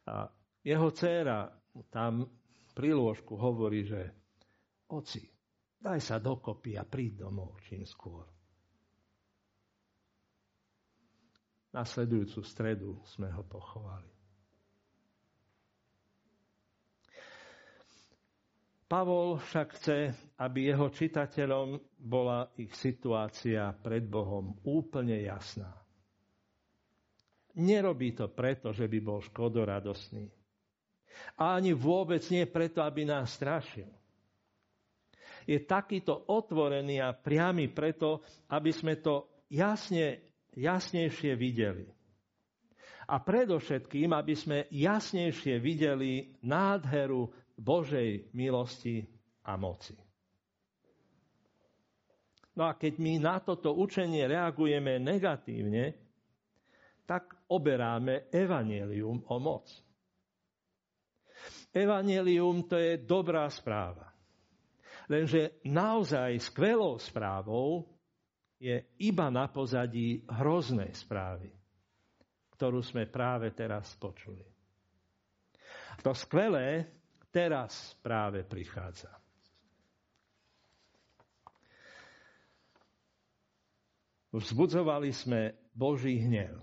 A 0.04 0.28
jeho 0.60 0.88
dcéra 0.92 1.48
tam 1.88 2.28
pri 2.76 2.92
lôžku 2.92 3.36
hovorí, 3.36 3.88
že 3.88 4.12
oci, 4.92 5.24
daj 5.80 6.00
sa 6.00 6.20
dokopy 6.20 6.76
a 6.76 6.84
príď 6.84 7.24
domov 7.24 7.56
čím 7.64 7.88
skôr. 7.88 8.28
Nasledujúcu 11.74 12.40
stredu 12.46 13.02
sme 13.02 13.34
ho 13.34 13.42
pochovali. 13.42 14.13
Pavol 18.84 19.40
však 19.40 19.68
chce, 19.80 19.98
aby 20.36 20.68
jeho 20.68 20.92
čitateľom 20.92 21.80
bola 21.96 22.52
ich 22.60 22.72
situácia 22.76 23.72
pred 23.72 24.04
Bohom 24.04 24.60
úplne 24.60 25.24
jasná. 25.24 25.72
Nerobí 27.54 28.12
to 28.12 28.28
preto, 28.28 28.74
že 28.74 28.84
by 28.90 28.98
bol 29.00 29.22
škodoradosný. 29.24 30.26
A 31.38 31.56
ani 31.56 31.70
vôbec 31.72 32.20
nie 32.28 32.44
preto, 32.50 32.82
aby 32.82 33.06
nás 33.06 33.30
strašil. 33.38 33.86
Je 35.46 35.60
takýto 35.62 36.26
otvorený 36.28 36.98
a 36.98 37.14
priamy 37.14 37.70
preto, 37.70 38.24
aby 38.50 38.74
sme 38.74 38.98
to 38.98 39.44
jasne, 39.52 40.18
jasnejšie 40.56 41.32
videli. 41.38 41.86
A 43.04 43.20
predovšetkým, 43.20 44.16
aby 44.16 44.34
sme 44.34 44.58
jasnejšie 44.72 45.60
videli 45.60 46.32
nádheru 46.40 47.28
Božej 47.54 48.34
milosti 48.34 49.06
a 49.46 49.54
moci. 49.54 49.94
No 52.54 52.70
a 52.70 52.78
keď 52.78 53.02
my 53.02 53.12
na 53.18 53.42
toto 53.42 53.74
učenie 53.74 54.30
reagujeme 54.30 55.02
negatívne, 55.02 55.98
tak 57.04 57.34
oberáme 57.50 58.30
evanelium 58.30 59.26
o 59.26 59.36
moc. 59.42 59.66
Evanelium 61.74 62.70
to 62.70 62.78
je 62.78 63.02
dobrá 63.02 63.50
správa. 63.50 64.14
Lenže 65.10 65.60
naozaj 65.66 66.40
skvelou 66.40 66.96
správou 66.96 67.90
je 68.56 68.80
iba 69.02 69.28
na 69.28 69.50
pozadí 69.50 70.24
hroznej 70.24 70.94
správy, 70.96 71.52
ktorú 72.56 72.80
sme 72.80 73.04
práve 73.10 73.52
teraz 73.52 73.92
počuli. 73.98 74.46
To 76.00 76.16
skvelé 76.16 76.88
teraz 77.34 77.98
práve 77.98 78.46
prichádza. 78.46 79.10
Vzbudzovali 84.30 85.10
sme 85.10 85.58
Boží 85.74 86.22
hnev. 86.22 86.62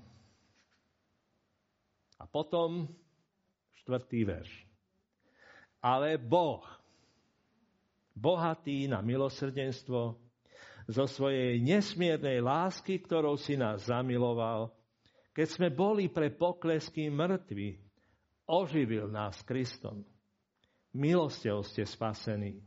A 2.20 2.24
potom 2.24 2.88
štvrtý 3.84 4.24
verš. 4.24 4.52
Ale 5.84 6.16
Boh, 6.16 6.64
bohatý 8.16 8.88
na 8.88 9.04
milosrdenstvo, 9.04 10.20
zo 10.92 11.06
svojej 11.08 11.64
nesmiernej 11.64 12.44
lásky, 12.44 13.00
ktorou 13.00 13.40
si 13.40 13.56
nás 13.56 13.88
zamiloval, 13.88 14.76
keď 15.32 15.48
sme 15.48 15.68
boli 15.72 16.12
pre 16.12 16.28
poklesky 16.28 17.08
mŕtvi, 17.08 17.80
oživil 18.52 19.08
nás 19.08 19.40
Kristom 19.48 20.04
milosťou 20.96 21.64
ste 21.64 21.88
spasení. 21.88 22.60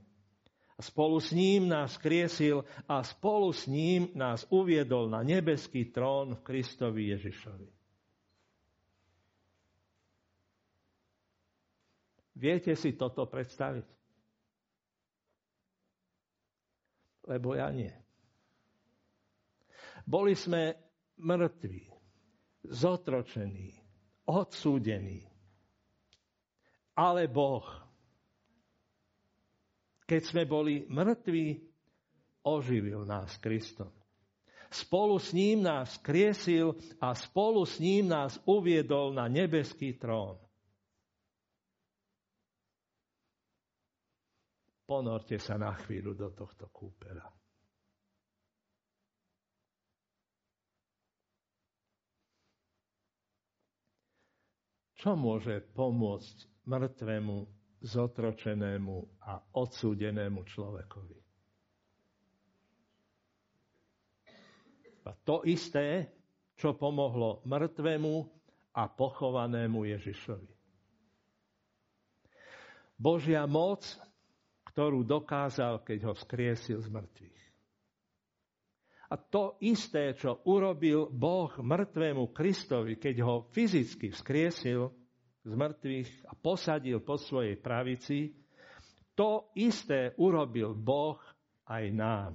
A 0.74 0.82
spolu 0.82 1.22
s 1.22 1.30
ním 1.30 1.70
nás 1.70 1.94
kriesil 1.94 2.66
a 2.90 3.06
spolu 3.06 3.54
s 3.54 3.70
ním 3.70 4.10
nás 4.18 4.42
uviedol 4.50 5.06
na 5.06 5.22
nebeský 5.22 5.94
trón 5.94 6.34
v 6.34 6.42
Kristovi 6.42 7.14
Ježišovi. 7.14 7.70
Viete 12.34 12.74
si 12.74 12.98
toto 12.98 13.30
predstaviť? 13.30 13.86
Lebo 17.30 17.54
ja 17.54 17.70
nie. 17.70 17.94
Boli 20.02 20.34
sme 20.34 20.74
mŕtvi, 21.22 21.86
zotročení, 22.66 23.72
odsúdení. 24.26 25.22
Ale 26.98 27.30
Boh 27.30 27.83
keď 30.04 30.22
sme 30.24 30.42
boli 30.44 30.84
mŕtvi, 30.88 31.60
oživil 32.44 33.08
nás 33.08 33.36
Kristom. 33.40 33.92
Spolu 34.68 35.22
s 35.22 35.30
ním 35.30 35.62
nás 35.62 35.96
kriesil 36.02 36.74
a 36.98 37.14
spolu 37.14 37.62
s 37.62 37.78
ním 37.78 38.10
nás 38.10 38.36
uviedol 38.42 39.14
na 39.14 39.30
nebeský 39.30 39.94
trón. 39.94 40.36
Ponorte 44.84 45.40
sa 45.40 45.56
na 45.56 45.72
chvíľu 45.72 46.12
do 46.12 46.28
tohto 46.34 46.68
kúpela. 46.68 47.24
Čo 55.00 55.16
môže 55.16 55.60
pomôcť 55.72 56.66
mŕtvemu, 56.68 57.38
zotročenému 57.84 59.20
a 59.28 59.36
odsúdenému 59.60 60.40
človekovi. 60.48 61.18
A 65.04 65.12
to 65.12 65.44
isté, 65.44 66.08
čo 66.56 66.72
pomohlo 66.80 67.44
mŕtvemu 67.44 68.16
a 68.72 68.88
pochovanému 68.88 69.84
Ježišovi. 69.84 70.48
Božia 72.96 73.44
moc, 73.44 73.84
ktorú 74.72 75.04
dokázal, 75.04 75.84
keď 75.84 76.08
ho 76.08 76.12
vzkriesil 76.16 76.80
z 76.80 76.88
mŕtvych. 76.88 77.42
A 79.12 79.20
to 79.20 79.60
isté, 79.60 80.16
čo 80.16 80.40
urobil 80.48 81.12
Boh 81.12 81.52
mŕtvemu 81.52 82.32
Kristovi, 82.32 82.96
keď 82.96 83.16
ho 83.22 83.34
fyzicky 83.52 84.08
vzkriesil 84.10 84.88
z 85.44 85.52
mŕtvych 85.52 86.10
a 86.28 86.32
posadil 86.32 87.04
po 87.04 87.20
svojej 87.20 87.60
pravici, 87.60 88.32
to 89.12 89.52
isté 89.54 90.16
urobil 90.16 90.72
Boh 90.74 91.20
aj 91.68 91.84
nám. 91.92 92.32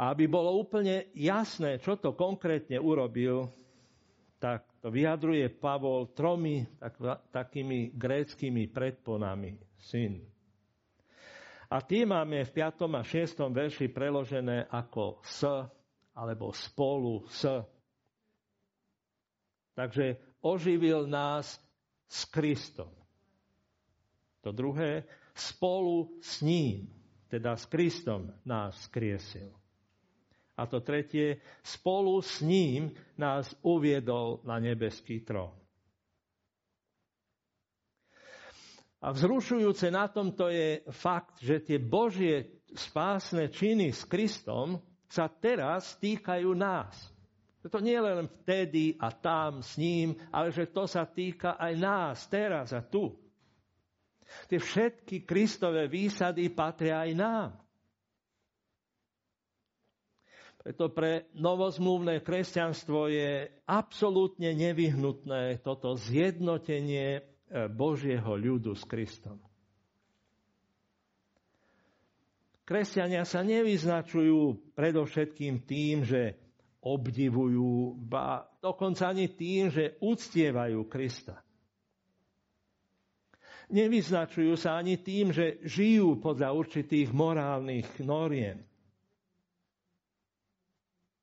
A 0.00 0.16
aby 0.16 0.24
bolo 0.24 0.56
úplne 0.56 1.12
jasné, 1.12 1.76
čo 1.76 2.00
to 2.00 2.16
konkrétne 2.16 2.80
urobil, 2.80 3.52
tak 4.40 4.64
to 4.80 4.88
vyjadruje 4.88 5.52
Pavol 5.60 6.16
tromi 6.16 6.64
tak, 6.80 6.96
takými 7.28 7.92
gréckými 7.92 8.64
predponami. 8.72 9.60
Syn. 9.76 10.24
A 11.68 11.84
tie 11.84 12.08
máme 12.08 12.48
v 12.48 12.50
5. 12.50 12.88
a 12.96 13.02
6. 13.04 13.52
verši 13.52 13.92
preložené 13.92 14.72
ako 14.72 15.20
s 15.20 15.44
alebo 16.20 16.52
spolu 16.52 17.24
s. 17.32 17.48
Takže 19.72 20.20
oživil 20.44 21.08
nás 21.08 21.56
s 22.04 22.28
Kristom. 22.28 22.92
To 24.44 24.52
druhé, 24.52 25.08
spolu 25.32 26.20
s 26.20 26.44
ním, 26.44 26.92
teda 27.32 27.56
s 27.56 27.64
Kristom 27.64 28.36
nás 28.44 28.76
skriesil. 28.84 29.56
A 30.60 30.68
to 30.68 30.84
tretie, 30.84 31.40
spolu 31.64 32.20
s 32.20 32.44
ním 32.44 32.92
nás 33.16 33.48
uviedol 33.64 34.44
na 34.44 34.60
nebeský 34.60 35.24
trón. 35.24 35.56
A 39.00 39.16
vzrušujúce 39.16 39.88
na 39.88 40.12
tomto 40.12 40.52
je 40.52 40.84
fakt, 40.92 41.40
že 41.40 41.64
tie 41.64 41.80
Božie 41.80 42.60
spásne 42.76 43.48
činy 43.48 43.96
s 43.96 44.04
Kristom 44.04 44.84
sa 45.10 45.26
teraz 45.26 45.98
týkajú 45.98 46.54
nás. 46.54 46.94
To 47.66 47.82
nie 47.82 47.98
len 48.00 48.24
vtedy 48.40 48.96
a 48.96 49.12
tam 49.12 49.60
s 49.60 49.76
ním, 49.76 50.16
ale 50.32 50.48
že 50.48 50.72
to 50.72 50.88
sa 50.88 51.04
týka 51.04 51.60
aj 51.60 51.72
nás, 51.76 52.16
teraz 52.30 52.72
a 52.72 52.80
tu. 52.80 53.12
Tie 54.48 54.56
všetky 54.56 55.26
Kristové 55.26 55.90
výsady 55.90 56.48
patria 56.54 57.04
aj 57.04 57.12
nám. 57.18 57.50
Preto 60.60 60.92
pre 60.92 61.32
novozmluvné 61.36 62.20
kresťanstvo 62.20 63.08
je 63.08 63.48
absolútne 63.64 64.52
nevyhnutné 64.52 65.64
toto 65.64 65.96
zjednotenie 65.96 67.08
e, 67.16 67.20
Božieho 67.72 68.36
ľudu 68.36 68.76
s 68.76 68.84
Kristom. 68.84 69.40
Kresťania 72.70 73.26
sa 73.26 73.42
nevyznačujú 73.42 74.70
predovšetkým 74.78 75.66
tým, 75.66 76.06
že 76.06 76.38
obdivujú, 76.78 77.98
ba 77.98 78.46
dokonca 78.62 79.10
ani 79.10 79.26
tým, 79.26 79.74
že 79.74 79.98
uctievajú 79.98 80.86
Krista. 80.86 81.42
Nevyznačujú 83.74 84.54
sa 84.54 84.78
ani 84.78 85.02
tým, 85.02 85.34
že 85.34 85.58
žijú 85.66 86.22
podľa 86.22 86.54
určitých 86.54 87.10
morálnych 87.10 87.90
noriem. 88.06 88.62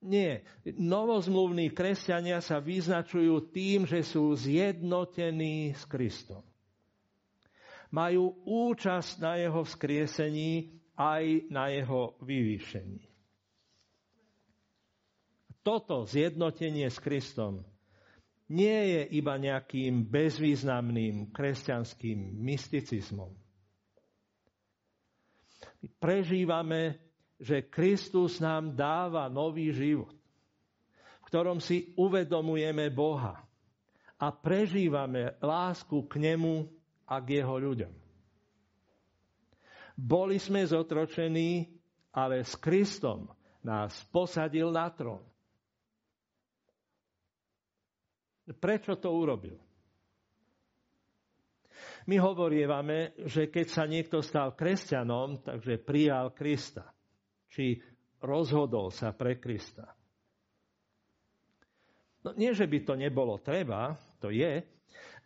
Nie. 0.03 0.43
Novozmluvní 0.67 1.71
kresťania 1.71 2.43
sa 2.43 2.60
vyznačujú 2.60 3.55
tým, 3.55 3.88
že 3.88 4.03
sú 4.03 4.36
zjednotení 4.36 5.71
s 5.71 5.88
Kristom. 5.88 6.43
Majú 7.88 8.36
účasť 8.43 9.23
na 9.23 9.39
jeho 9.39 9.63
vzkriesení 9.63 10.76
aj 10.97 11.47
na 11.53 11.69
jeho 11.69 12.17
vyvýšení. 12.25 13.05
Toto 15.62 16.07
zjednotenie 16.10 16.88
s 16.89 16.97
Kristom 16.97 17.62
nie 18.47 18.97
je 18.97 19.01
iba 19.19 19.36
nejakým 19.36 20.07
bezvýznamným 20.07 21.29
kresťanským 21.36 22.39
mysticizmom. 22.39 23.36
Prežívame 25.99 27.07
že 27.38 27.69
Kristus 27.69 28.41
nám 28.41 28.73
dáva 28.73 29.29
nový 29.29 29.69
život, 29.69 30.13
v 31.21 31.23
ktorom 31.29 31.62
si 31.62 31.93
uvedomujeme 31.93 32.89
Boha 32.89 33.45
a 34.17 34.27
prežívame 34.33 35.38
lásku 35.38 35.93
k 36.10 36.17
Nemu 36.17 36.65
a 37.05 37.21
k 37.21 37.41
Jeho 37.41 37.55
ľuďom. 37.62 37.93
Boli 39.97 40.38
sme 40.38 40.62
zotročení, 40.62 41.65
ale 42.13 42.45
s 42.45 42.53
Kristom 42.62 43.25
nás 43.65 43.97
posadil 44.13 44.69
na 44.69 44.93
trón. 44.93 45.25
Prečo 48.47 48.95
to 49.01 49.10
urobil? 49.12 49.57
My 52.07 52.15
hovorievame, 52.23 53.17
že 53.27 53.51
keď 53.51 53.67
sa 53.67 53.83
niekto 53.83 54.23
stal 54.23 54.55
kresťanom, 54.55 55.43
takže 55.43 55.81
prijal 55.83 56.31
Krista 56.31 56.88
či 57.51 57.79
rozhodol 58.23 58.91
sa 58.91 59.12
pre 59.15 59.39
Krista. 59.41 59.91
No, 62.23 62.36
nie, 62.36 62.51
že 62.51 62.67
by 62.67 62.79
to 62.83 62.93
nebolo 62.93 63.39
treba, 63.39 63.95
to 64.19 64.33
je, 64.33 64.63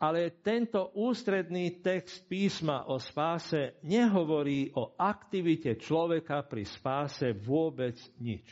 ale 0.02 0.42
tento 0.42 0.98
ústredný 0.98 1.78
text 1.86 2.26
písma 2.26 2.90
o 2.90 2.98
spáse 2.98 3.78
nehovorí 3.86 4.74
o 4.74 4.98
aktivite 4.98 5.78
človeka 5.78 6.42
pri 6.50 6.66
spáse 6.66 7.38
vôbec 7.38 7.94
nič. 8.18 8.50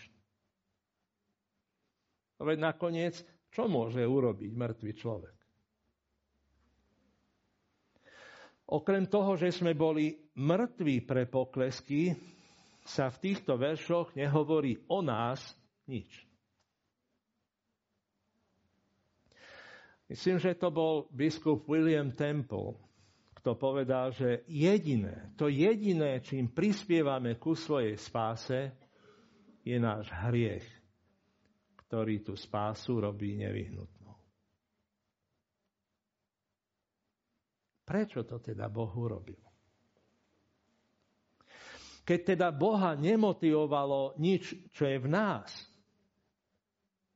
Veď 2.38 2.57
nakoniec, 2.62 3.17
čo 3.49 3.65
môže 3.65 4.05
urobiť 4.05 4.51
mŕtvý 4.53 4.91
človek? 4.93 5.35
Okrem 8.69 9.09
toho, 9.09 9.33
že 9.33 9.49
sme 9.49 9.73
boli 9.73 10.13
mŕtvi 10.38 11.01
pre 11.01 11.25
poklesky, 11.25 12.13
sa 12.85 13.09
v 13.09 13.17
týchto 13.25 13.57
veršoch 13.57 14.13
nehovorí 14.13 14.85
o 14.85 15.01
nás 15.01 15.41
nič. 15.89 16.29
Myslím, 20.10 20.41
že 20.41 20.58
to 20.58 20.74
bol 20.74 21.06
biskup 21.13 21.69
William 21.69 22.10
Temple, 22.10 22.74
kto 23.38 23.54
povedal, 23.54 24.10
že 24.10 24.41
jediné, 24.50 25.32
to 25.38 25.48
jediné, 25.48 26.17
čím 26.26 26.50
prispievame 26.50 27.38
ku 27.38 27.54
svojej 27.54 27.93
spáse, 27.93 28.74
je 29.62 29.78
náš 29.78 30.10
hriech, 30.26 30.65
ktorý 31.86 32.26
tú 32.26 32.34
spásu 32.34 33.06
robí 33.06 33.38
nevyhnutnou. 33.38 34.17
Prečo 37.86 38.26
to 38.26 38.41
teda 38.41 38.65
Boh 38.65 38.89
urobil? 38.89 39.41
Keď 42.02 42.19
teda 42.34 42.50
Boha 42.50 42.98
nemotivovalo 42.98 44.17
nič, 44.17 44.74
čo 44.74 44.89
je 44.89 44.98
v 44.98 45.08
nás, 45.10 45.54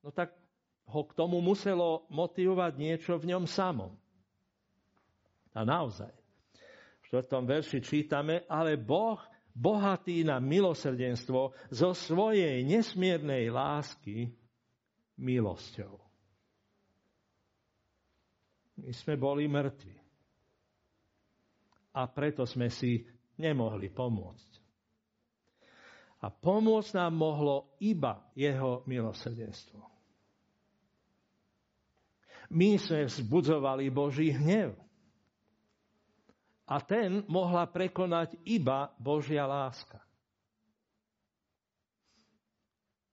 no 0.05 0.13
tak 0.13 0.42
ho 0.89 1.01
k 1.07 1.15
tomu 1.15 1.39
muselo 1.39 2.05
motivovať 2.11 2.73
niečo 2.75 3.15
v 3.15 3.35
ňom 3.35 3.43
samom. 3.47 3.93
A 5.53 5.61
naozaj. 5.61 6.11
V 7.05 7.21
4. 7.21 7.29
verši 7.45 7.79
čítame, 7.79 8.43
ale 8.49 8.75
Boh, 8.75 9.21
bohatý 9.53 10.25
na 10.25 10.41
milosrdenstvo, 10.41 11.53
zo 11.69 11.89
svojej 11.93 12.65
nesmiernej 12.65 13.53
lásky 13.53 14.33
milosťou. 15.21 16.01
My 18.81 18.89
sme 18.89 19.13
boli 19.21 19.45
mŕtvi. 19.45 19.95
A 21.93 22.09
preto 22.09 22.49
sme 22.49 22.73
si 22.73 23.05
nemohli 23.37 23.93
pomôcť. 23.93 24.51
A 26.25 26.33
pomôcť 26.33 26.97
nám 26.97 27.13
mohlo 27.13 27.77
iba 27.77 28.33
jeho 28.33 28.81
milosrdenstvo. 28.89 29.92
My 32.53 32.77
sme 32.77 33.09
vzbudzovali 33.09 33.89
Boží 33.89 34.29
hnev. 34.29 34.77
A 36.69 36.79
ten 36.79 37.25
mohla 37.27 37.65
prekonať 37.67 38.37
iba 38.45 38.93
Božia 39.01 39.43
láska. 39.49 39.99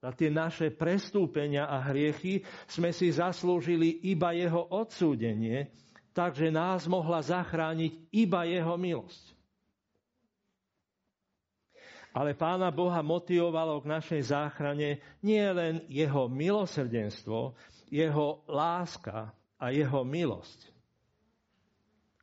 za 0.00 0.10
tie 0.16 0.32
naše 0.32 0.72
prestúpenia 0.72 1.68
a 1.68 1.76
hriechy 1.92 2.40
sme 2.64 2.88
si 2.88 3.12
zaslúžili 3.12 4.00
iba 4.08 4.32
jeho 4.32 4.64
odsúdenie, 4.72 5.68
takže 6.16 6.48
nás 6.48 6.88
mohla 6.88 7.20
zachrániť 7.20 8.08
iba 8.08 8.48
jeho 8.48 8.74
milosť. 8.80 9.24
Ale 12.10 12.34
Pána 12.34 12.74
Boha 12.74 13.06
motivovalo 13.06 13.78
k 13.86 13.90
našej 14.00 14.34
záchrane 14.34 14.98
nie 15.22 15.46
len 15.54 15.86
jeho 15.86 16.26
milosrdenstvo, 16.26 17.54
jeho 17.90 18.46
láska 18.46 19.34
a 19.60 19.74
jeho 19.74 20.06
milosť, 20.06 20.70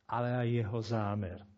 ale 0.08 0.34
aj 0.42 0.48
jeho 0.48 0.80
zámer 0.82 1.48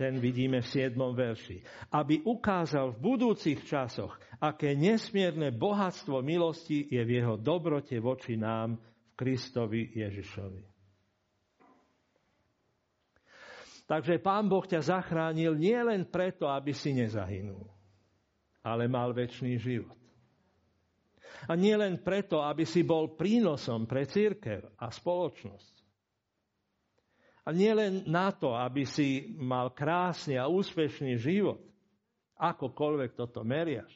ten 0.00 0.16
vidíme 0.16 0.64
v 0.64 0.72
7. 0.72 0.96
verši. 0.96 1.60
Aby 1.92 2.24
ukázal 2.24 2.96
v 2.96 3.04
budúcich 3.04 3.68
časoch, 3.68 4.16
aké 4.40 4.72
nesmierne 4.72 5.52
bohatstvo 5.52 6.24
milosti 6.24 6.88
je 6.88 7.04
v 7.04 7.20
jeho 7.20 7.36
dobrote 7.36 8.00
voči 8.00 8.40
nám 8.40 8.80
v 8.80 9.10
Kristovi 9.12 9.92
Ježišovi. 9.92 10.64
Takže 13.84 14.16
Pán 14.24 14.48
Boh 14.48 14.64
ťa 14.64 14.80
zachránil 14.80 15.52
nie 15.60 15.76
len 15.76 16.08
preto, 16.08 16.48
aby 16.48 16.72
si 16.72 16.96
nezahynul, 16.96 17.68
ale 18.64 18.88
mal 18.88 19.12
väčší 19.12 19.60
život. 19.60 19.99
A 21.48 21.56
nie 21.56 21.72
len 21.72 22.02
preto, 22.02 22.44
aby 22.44 22.68
si 22.68 22.84
bol 22.84 23.16
prínosom 23.16 23.88
pre 23.88 24.04
církev 24.04 24.76
a 24.76 24.92
spoločnosť, 24.92 25.80
a 27.40 27.56
nielen 27.56 28.04
na 28.06 28.30
to, 28.30 28.52
aby 28.52 28.84
si 28.84 29.32
mal 29.34 29.72
krásny 29.72 30.36
a 30.36 30.46
úspešný 30.46 31.16
život, 31.16 31.58
akokoľvek 32.36 33.16
toto 33.16 33.40
meriaš. 33.42 33.90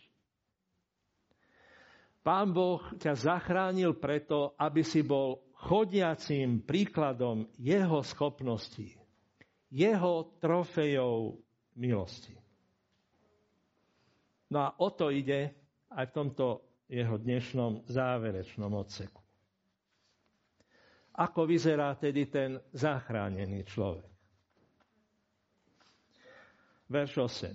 Pán 2.24 2.56
Boh 2.56 2.80
ťa 2.96 3.12
zachránil 3.14 4.00
preto, 4.00 4.56
aby 4.56 4.80
si 4.80 5.04
bol 5.04 5.44
chodiacím 5.60 6.64
príkladom 6.64 7.46
jeho 7.60 8.00
schopností, 8.00 8.96
jeho 9.68 10.34
trofejov 10.40 11.36
milosti. 11.76 12.32
No 14.48 14.66
a 14.66 14.68
o 14.80 14.88
to 14.88 15.12
ide 15.12 15.52
aj 15.92 16.04
v 16.10 16.16
tomto 16.16 16.46
jeho 16.88 17.16
dnešnom 17.16 17.88
záverečnom 17.88 18.72
odseku. 18.74 19.22
Ako 21.14 21.46
vyzerá 21.46 21.94
tedy 21.94 22.26
ten 22.26 22.58
zachránený 22.74 23.62
človek? 23.70 24.10
Verš 26.90 27.14
8. 27.22 27.54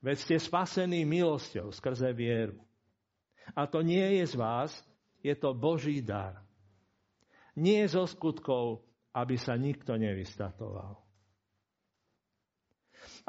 Veď 0.00 0.16
ste 0.16 0.36
spasení 0.40 1.04
milosťou 1.04 1.74
skrze 1.74 2.14
vieru. 2.16 2.56
A 3.52 3.66
to 3.66 3.84
nie 3.84 4.22
je 4.22 4.32
z 4.32 4.34
vás, 4.38 4.70
je 5.20 5.34
to 5.36 5.52
Boží 5.52 6.00
dar. 6.00 6.40
Nie 7.58 7.84
zo 7.90 8.06
skutkov, 8.08 8.86
aby 9.12 9.36
sa 9.36 9.58
nikto 9.58 9.98
nevystatoval. 9.98 11.09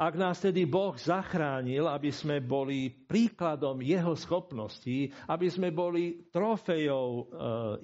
Ak 0.00 0.16
nás 0.16 0.40
tedy 0.40 0.64
Boh 0.64 0.96
zachránil, 0.96 1.84
aby 1.88 2.08
sme 2.08 2.40
boli 2.40 2.88
príkladom 2.88 3.84
Jeho 3.84 4.16
schopností, 4.16 5.12
aby 5.28 5.46
sme 5.52 5.68
boli 5.68 6.28
trofejou 6.32 7.08
e, 7.12 7.22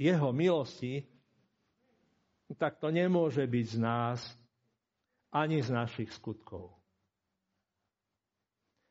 Jeho 0.00 0.30
milosti, 0.32 1.04
tak 2.56 2.80
to 2.80 2.88
nemôže 2.88 3.44
byť 3.44 3.66
z 3.68 3.76
nás 3.76 4.20
ani 5.28 5.60
z 5.60 5.68
našich 5.68 6.08
skutkov. 6.16 6.72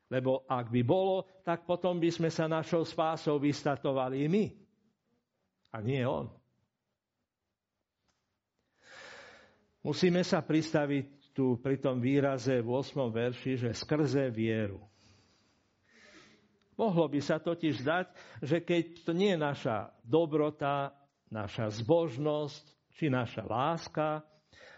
Lebo 0.08 0.48
ak 0.48 0.72
by 0.72 0.82
bolo, 0.86 1.26
tak 1.44 1.68
potom 1.68 2.00
by 2.00 2.08
sme 2.08 2.30
sa 2.32 2.48
našou 2.48 2.86
spásou 2.86 3.36
vystatovali 3.36 4.24
my. 4.30 4.44
A 5.74 5.84
nie 5.84 6.00
on. 6.06 6.32
Musíme 9.84 10.24
sa 10.24 10.40
pristaviť 10.40 11.17
tu 11.38 11.54
pri 11.62 11.78
tom 11.78 12.02
výraze 12.02 12.58
v 12.58 12.66
8. 12.66 12.98
verši, 13.14 13.54
že 13.62 13.70
skrze 13.70 14.26
vieru. 14.34 14.82
Mohlo 16.74 17.06
by 17.06 17.22
sa 17.22 17.38
totiž 17.38 17.78
zdať, 17.78 18.06
že 18.42 18.58
keď 18.58 19.06
to 19.06 19.14
nie 19.14 19.34
je 19.34 19.38
naša 19.38 19.94
dobrota, 20.02 20.90
naša 21.30 21.70
zbožnosť 21.78 22.90
či 22.98 23.06
naša 23.06 23.46
láska, 23.46 24.26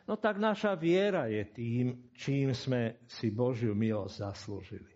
no 0.05 0.20
tak 0.20 0.37
naša 0.37 0.77
viera 0.77 1.33
je 1.33 1.49
tým, 1.49 2.12
čím 2.12 2.53
sme 2.53 3.01
si 3.09 3.33
Božiu 3.33 3.73
milosť 3.73 4.20
zaslúžili. 4.20 4.92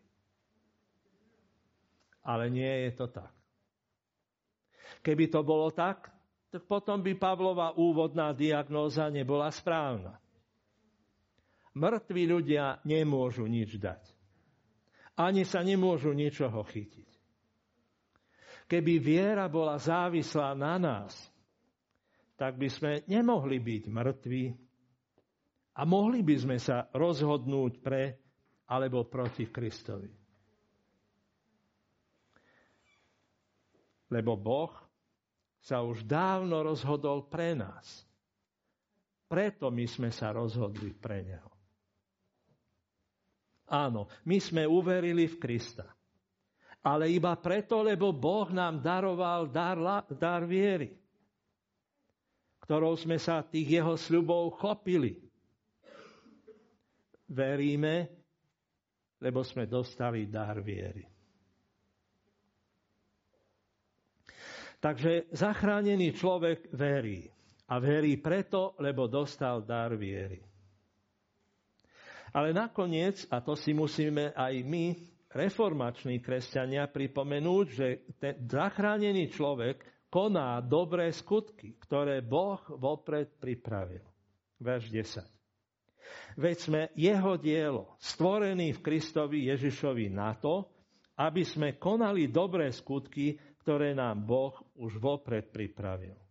Ale 2.29 2.53
nie 2.53 2.89
je 2.89 2.93
to 2.93 3.09
tak. 3.09 3.33
Keby 5.01 5.33
to 5.33 5.41
bolo 5.41 5.73
tak, 5.73 6.13
tak 6.53 6.69
potom 6.69 7.01
by 7.01 7.17
Pavlova 7.17 7.73
úvodná 7.77 8.37
diagnóza 8.37 9.09
nebola 9.09 9.49
správna. 9.49 10.24
Mŕtvi 11.75 12.23
ľudia 12.31 12.79
nemôžu 12.87 13.51
nič 13.51 13.83
dať. 13.83 14.03
Ani 15.19 15.43
sa 15.43 15.63
nemôžu 15.63 16.15
ničoho 16.15 16.63
chytiť. 16.63 17.11
Keby 18.71 18.95
viera 19.03 19.47
bola 19.51 19.79
závislá 19.79 20.55
na 20.55 20.79
nás, 20.79 21.13
tak 22.35 22.59
by 22.59 22.69
sme 22.71 22.93
nemohli 23.07 23.63
byť 23.63 23.85
mŕtvi 23.91 24.45
a 25.79 25.83
mohli 25.87 26.23
by 26.23 26.37
sme 26.39 26.57
sa 26.59 26.91
rozhodnúť 26.91 27.73
pre 27.83 28.03
alebo 28.71 29.07
proti 29.07 29.47
Kristovi. 29.51 30.11
Lebo 34.11 34.39
Boh 34.39 34.73
sa 35.59 35.83
už 35.83 36.07
dávno 36.07 36.63
rozhodol 36.63 37.27
pre 37.27 37.57
nás. 37.57 38.07
Preto 39.27 39.73
my 39.73 39.85
sme 39.89 40.11
sa 40.13 40.31
rozhodli 40.31 40.93
pre 40.95 41.25
Neho. 41.25 41.54
Áno, 43.69 44.13
my 44.29 44.37
sme 44.41 44.69
uverili 44.69 45.25
v 45.25 45.37
Krista. 45.41 45.89
Ale 46.85 47.09
iba 47.09 47.33
preto, 47.41 47.81
lebo 47.81 48.13
Boh 48.13 48.53
nám 48.53 48.85
daroval 48.85 49.49
dar, 49.49 49.81
dar 50.21 50.45
viery, 50.45 50.93
ktorou 52.61 52.93
sme 53.01 53.17
sa 53.17 53.41
tých 53.41 53.81
jeho 53.81 53.97
sľubov 53.97 54.61
chopili. 54.61 55.17
Veríme, 57.25 58.13
lebo 59.17 59.41
sme 59.41 59.65
dostali 59.65 60.29
dar 60.29 60.61
viery. 60.61 61.09
Takže 64.77 65.33
zachránený 65.33 66.13
človek 66.13 66.69
verí. 66.77 67.25
A 67.73 67.81
verí 67.81 68.21
preto, 68.21 68.77
lebo 68.85 69.09
dostal 69.09 69.65
dar 69.65 69.97
viery. 69.97 70.45
Ale 72.35 72.51
nakoniec, 72.51 73.23
a 73.31 73.39
to 73.39 73.55
si 73.55 73.71
musíme 73.71 74.35
aj 74.35 74.55
my, 74.67 74.99
reformační 75.31 76.19
kresťania, 76.19 76.91
pripomenúť, 76.91 77.67
že 77.71 77.87
ten 78.19 78.35
zachránený 78.43 79.31
človek 79.31 80.07
koná 80.11 80.59
dobré 80.63 81.11
skutky, 81.11 81.79
ktoré 81.79 82.23
Boh 82.23 82.63
vopred 82.75 83.39
pripravil. 83.39 84.03
Verš 84.59 84.91
10. 84.91 85.27
Veď 86.39 86.57
sme 86.59 86.83
jeho 86.95 87.35
dielo, 87.39 87.95
stvorený 87.99 88.79
v 88.79 88.83
Kristovi 88.83 89.51
Ježišovi 89.51 90.11
na 90.11 90.35
to, 90.39 90.71
aby 91.19 91.47
sme 91.47 91.79
konali 91.79 92.31
dobré 92.31 92.71
skutky, 92.75 93.39
ktoré 93.63 93.95
nám 93.95 94.27
Boh 94.27 94.55
už 94.75 94.99
vopred 94.99 95.51
pripravil. 95.55 96.24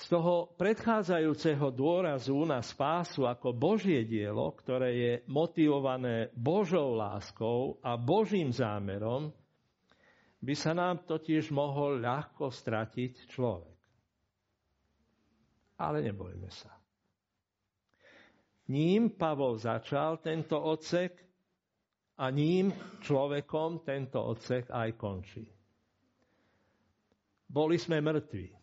Z 0.00 0.16
toho 0.16 0.56
predchádzajúceho 0.56 1.76
dôrazu 1.76 2.32
na 2.48 2.64
spásu 2.64 3.28
ako 3.28 3.52
Božie 3.52 4.08
dielo, 4.08 4.48
ktoré 4.56 4.90
je 4.96 5.12
motivované 5.28 6.32
Božou 6.32 6.96
láskou 6.96 7.76
a 7.84 8.00
Božím 8.00 8.48
zámerom, 8.48 9.28
by 10.40 10.54
sa 10.56 10.72
nám 10.72 11.04
totiž 11.04 11.52
mohol 11.52 12.00
ľahko 12.00 12.48
stratiť 12.48 13.28
človek. 13.28 13.76
Ale 15.84 16.00
nebojme 16.00 16.48
sa. 16.48 16.72
Ním 18.72 19.12
Pavol 19.20 19.60
začal 19.60 20.24
tento 20.24 20.56
odsek 20.64 21.12
a 22.16 22.32
ním 22.32 22.72
človekom 23.04 23.84
tento 23.84 24.16
odsek 24.24 24.72
aj 24.72 24.96
končí. 24.96 25.44
Boli 27.52 27.76
sme 27.76 28.00
mŕtvi 28.00 28.59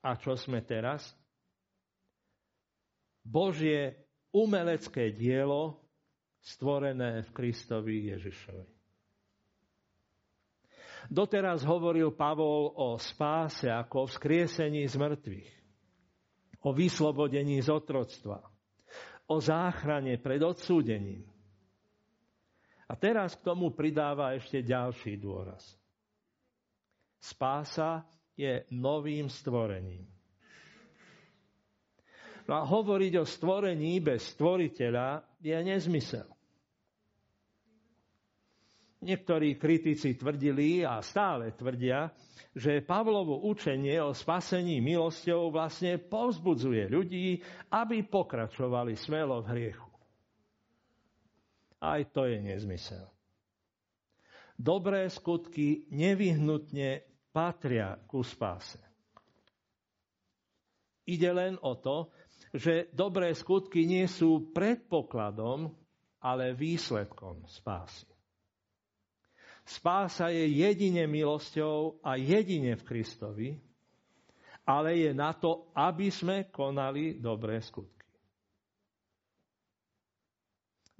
a 0.00 0.16
čo 0.16 0.36
sme 0.36 0.64
teraz? 0.64 1.12
Božie 3.20 4.00
umelecké 4.32 5.12
dielo 5.12 5.84
stvorené 6.40 7.20
v 7.28 7.30
Kristovi 7.36 8.08
Ježišovi. 8.08 8.80
Doteraz 11.10 11.64
hovoril 11.64 12.12
Pavol 12.12 12.76
o 12.76 13.00
spáse 13.00 13.68
ako 13.68 14.04
o 14.04 14.08
vzkriesení 14.08 14.84
z 14.84 14.94
mŕtvych, 15.00 15.50
o 16.64 16.70
vyslobodení 16.76 17.60
z 17.64 17.72
otroctva, 17.72 18.44
o 19.28 19.36
záchrane 19.40 20.20
pred 20.20 20.40
odsúdením. 20.44 21.24
A 22.90 22.92
teraz 22.98 23.38
k 23.38 23.46
tomu 23.46 23.72
pridáva 23.72 24.34
ešte 24.36 24.60
ďalší 24.60 25.16
dôraz. 25.16 25.62
Spása 27.22 28.04
je 28.40 28.64
novým 28.72 29.28
stvorením. 29.28 30.08
No 32.48 32.56
a 32.56 32.62
hovoriť 32.64 33.12
o 33.20 33.24
stvorení 33.28 34.00
bez 34.00 34.32
stvoriteľa 34.34 35.38
je 35.44 35.54
nezmysel. 35.60 36.26
Niektorí 39.00 39.56
kritici 39.56 40.12
tvrdili 40.18 40.84
a 40.84 41.00
stále 41.00 41.56
tvrdia, 41.56 42.12
že 42.52 42.84
Pavlovo 42.84 43.48
učenie 43.48 43.96
o 44.02 44.12
spasení 44.12 44.82
milosťou 44.84 45.48
vlastne 45.48 45.96
povzbudzuje 45.96 46.84
ľudí, 46.90 47.40
aby 47.72 48.04
pokračovali 48.04 48.98
smelo 48.98 49.40
v 49.40 49.50
hriechu. 49.56 49.90
Aj 51.80 52.04
to 52.12 52.28
je 52.28 52.44
nezmysel. 52.44 53.08
Dobré 54.60 55.08
skutky 55.08 55.88
nevyhnutne 55.88 57.09
patria 57.30 57.98
ku 58.06 58.22
spáse. 58.22 58.78
Ide 61.06 61.30
len 61.34 61.54
o 61.62 61.74
to, 61.78 62.10
že 62.54 62.90
dobré 62.94 63.34
skutky 63.34 63.86
nie 63.86 64.06
sú 64.10 64.50
predpokladom, 64.54 65.74
ale 66.20 66.52
výsledkom 66.52 67.46
spásy. 67.48 68.06
Spása 69.64 70.34
je 70.34 70.50
jedine 70.50 71.06
milosťou 71.06 72.02
a 72.02 72.18
jedine 72.18 72.74
v 72.74 72.82
Kristovi, 72.82 73.50
ale 74.66 74.98
je 74.98 75.10
na 75.14 75.30
to, 75.34 75.70
aby 75.74 76.10
sme 76.10 76.50
konali 76.50 77.18
dobré 77.22 77.62
skutky. 77.62 78.06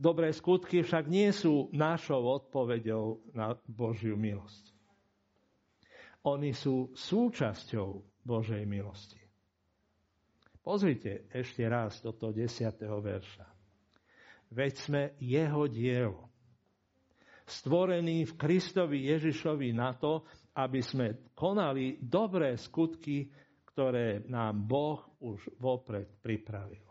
Dobré 0.00 0.32
skutky 0.32 0.80
však 0.80 1.12
nie 1.12 1.28
sú 1.28 1.68
našou 1.76 2.24
odpoveďou 2.40 3.20
na 3.36 3.52
Božiu 3.68 4.16
milosť. 4.16 4.69
Oni 6.28 6.52
sú 6.52 6.92
súčasťou 6.92 8.20
Božej 8.24 8.68
milosti. 8.68 9.20
Pozrite 10.61 11.30
ešte 11.33 11.64
raz 11.64 12.04
do 12.04 12.12
toho 12.12 12.37
10. 12.37 12.76
verša. 12.85 13.48
Veď 14.52 14.72
sme 14.76 15.02
jeho 15.16 15.64
dielo 15.70 16.30
stvorení 17.50 18.22
v 18.28 18.33
Kristovi 18.38 19.11
Ježišovi 19.11 19.74
na 19.74 19.98
to, 19.98 20.22
aby 20.54 20.78
sme 20.78 21.33
konali 21.35 21.98
dobré 21.98 22.54
skutky, 22.54 23.26
ktoré 23.66 24.22
nám 24.30 24.70
Boh 24.70 25.02
už 25.18 25.50
vopred 25.59 26.06
pripravil. 26.22 26.87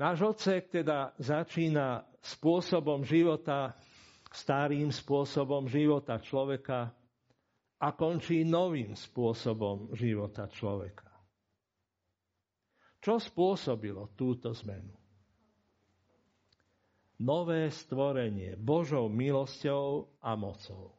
Náš 0.00 0.24
odsek 0.24 0.72
teda 0.72 1.12
začína 1.20 2.08
spôsobom 2.24 3.04
života, 3.04 3.76
starým 4.30 4.94
spôsobom 4.94 5.66
života 5.66 6.22
človeka 6.22 6.94
a 7.80 7.88
končí 7.92 8.46
novým 8.46 8.94
spôsobom 8.94 9.92
života 9.92 10.46
človeka. 10.46 11.10
Čo 13.00 13.16
spôsobilo 13.18 14.12
túto 14.14 14.52
zmenu? 14.52 15.00
nové 17.20 17.68
stvorenie 17.68 18.56
Božou 18.56 19.12
milosťou 19.12 20.08
a 20.24 20.32
mocou. 20.34 20.96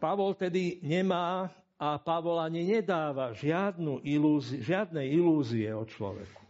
Pavol 0.00 0.32
tedy 0.32 0.80
nemá 0.80 1.52
a 1.76 2.00
Pavol 2.00 2.40
ani 2.40 2.64
nedáva 2.64 3.36
žiadnu 3.36 4.00
ilúzi, 4.02 4.64
žiadne 4.64 5.04
ilúzie 5.04 5.68
o 5.76 5.84
človeku. 5.84 6.47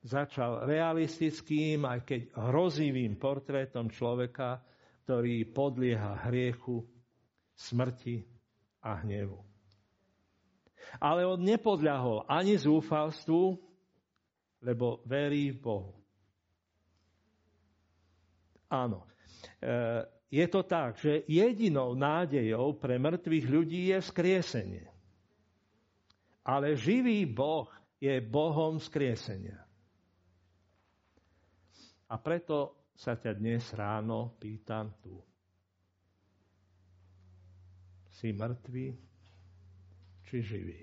Začal 0.00 0.64
realistickým, 0.64 1.84
aj 1.84 2.08
keď 2.08 2.20
hrozivým 2.32 3.20
portrétom 3.20 3.92
človeka, 3.92 4.64
ktorý 5.04 5.44
podlieha 5.52 6.24
hriechu, 6.30 6.88
smrti 7.52 8.24
a 8.80 9.04
hnevu. 9.04 9.36
Ale 10.96 11.28
on 11.28 11.44
nepodľahol 11.44 12.24
ani 12.24 12.56
zúfalstvu, 12.56 13.60
lebo 14.64 15.04
verí 15.04 15.52
v 15.52 15.58
Bohu. 15.60 15.92
Áno. 18.72 19.04
E, 19.60 19.68
je 20.30 20.46
to 20.48 20.62
tak, 20.64 20.96
že 20.96 21.26
jedinou 21.28 21.92
nádejou 21.98 22.78
pre 22.78 22.96
mŕtvych 22.96 23.46
ľudí 23.50 23.92
je 23.92 23.98
vzkriesenie. 24.00 24.86
Ale 26.46 26.78
živý 26.78 27.28
Boh 27.28 27.68
je 28.00 28.16
Bohom 28.24 28.80
vzkriesenia. 28.80 29.69
A 32.10 32.18
preto 32.18 32.90
sa 32.98 33.14
ťa 33.14 33.38
dnes 33.38 33.62
ráno 33.70 34.34
pýtam 34.42 34.90
tu. 34.98 35.14
Si 38.10 38.34
mŕtvý 38.34 38.86
či 40.26 40.36
živý? 40.42 40.82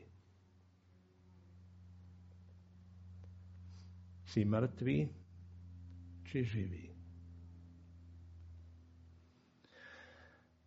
Si 4.32 4.42
mŕtvý 4.48 4.98
či 6.32 6.40
živý? 6.48 6.88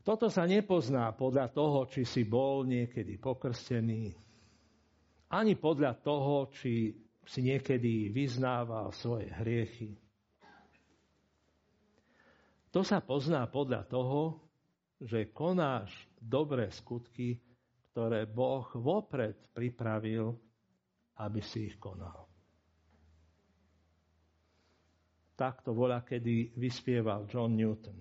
Toto 0.05 0.29
sa 0.29 0.45
nepozná 0.45 1.13
podľa 1.17 1.53
toho, 1.53 1.89
či 1.89 2.05
si 2.05 2.25
bol 2.29 2.69
niekedy 2.69 3.17
pokrstený, 3.17 4.13
ani 5.33 5.55
podľa 5.57 5.93
toho, 6.01 6.53
či 6.53 6.93
si 7.25 7.41
niekedy 7.45 8.09
vyznával 8.13 8.91
svoje 8.97 9.29
hriechy. 9.29 10.10
To 12.71 12.87
sa 12.87 13.03
pozná 13.03 13.51
podľa 13.51 13.83
toho, 13.91 14.39
že 15.03 15.35
konáš 15.35 15.91
dobré 16.21 16.71
skutky, 16.71 17.35
ktoré 17.91 18.31
Boh 18.31 18.69
vopred 18.79 19.51
pripravil, 19.51 20.39
aby 21.19 21.41
si 21.43 21.67
ich 21.67 21.77
konal. 21.83 22.31
Takto 25.35 25.73
voľa, 25.73 26.05
kedy 26.05 26.55
vyspieval 26.55 27.25
John 27.27 27.57
Newton. 27.57 27.99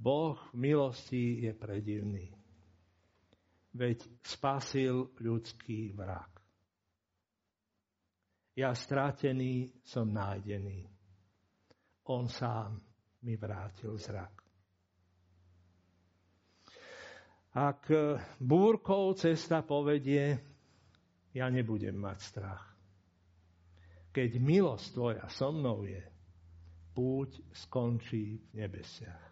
Boh 0.00 0.38
v 0.54 0.56
milosti 0.56 1.44
je 1.44 1.52
predivný. 1.52 2.30
Veď 3.76 4.00
spasil 4.24 5.12
ľudský 5.20 5.92
vrak. 5.92 6.40
Ja 8.56 8.72
strátený 8.72 9.82
som 9.84 10.08
nájdený. 10.08 10.99
On 12.10 12.26
sám 12.26 12.82
mi 13.22 13.38
vrátil 13.38 13.94
zrak. 13.94 14.34
Ak 17.54 17.90
búrkou 18.38 19.14
cesta 19.14 19.62
povedie, 19.62 20.38
ja 21.30 21.46
nebudem 21.50 21.94
mať 21.94 22.18
strach 22.22 22.70
keď 24.10 24.30
milosť 24.42 24.86
tvoja 24.94 25.24
so 25.30 25.54
mnou 25.54 25.86
je, 25.86 26.02
púť 26.90 27.38
skončí 27.54 28.42
v 28.50 28.66
nebesiach. 28.66 29.24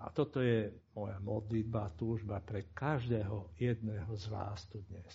A 0.00 0.08
toto 0.14 0.40
je 0.40 0.72
moja 0.96 1.20
modlitba, 1.20 1.92
túžba 1.98 2.40
pre 2.40 2.72
každého 2.72 3.52
jedného 3.60 4.08
z 4.16 4.26
vás 4.32 4.64
tu 4.70 4.80
dnes. 4.88 5.12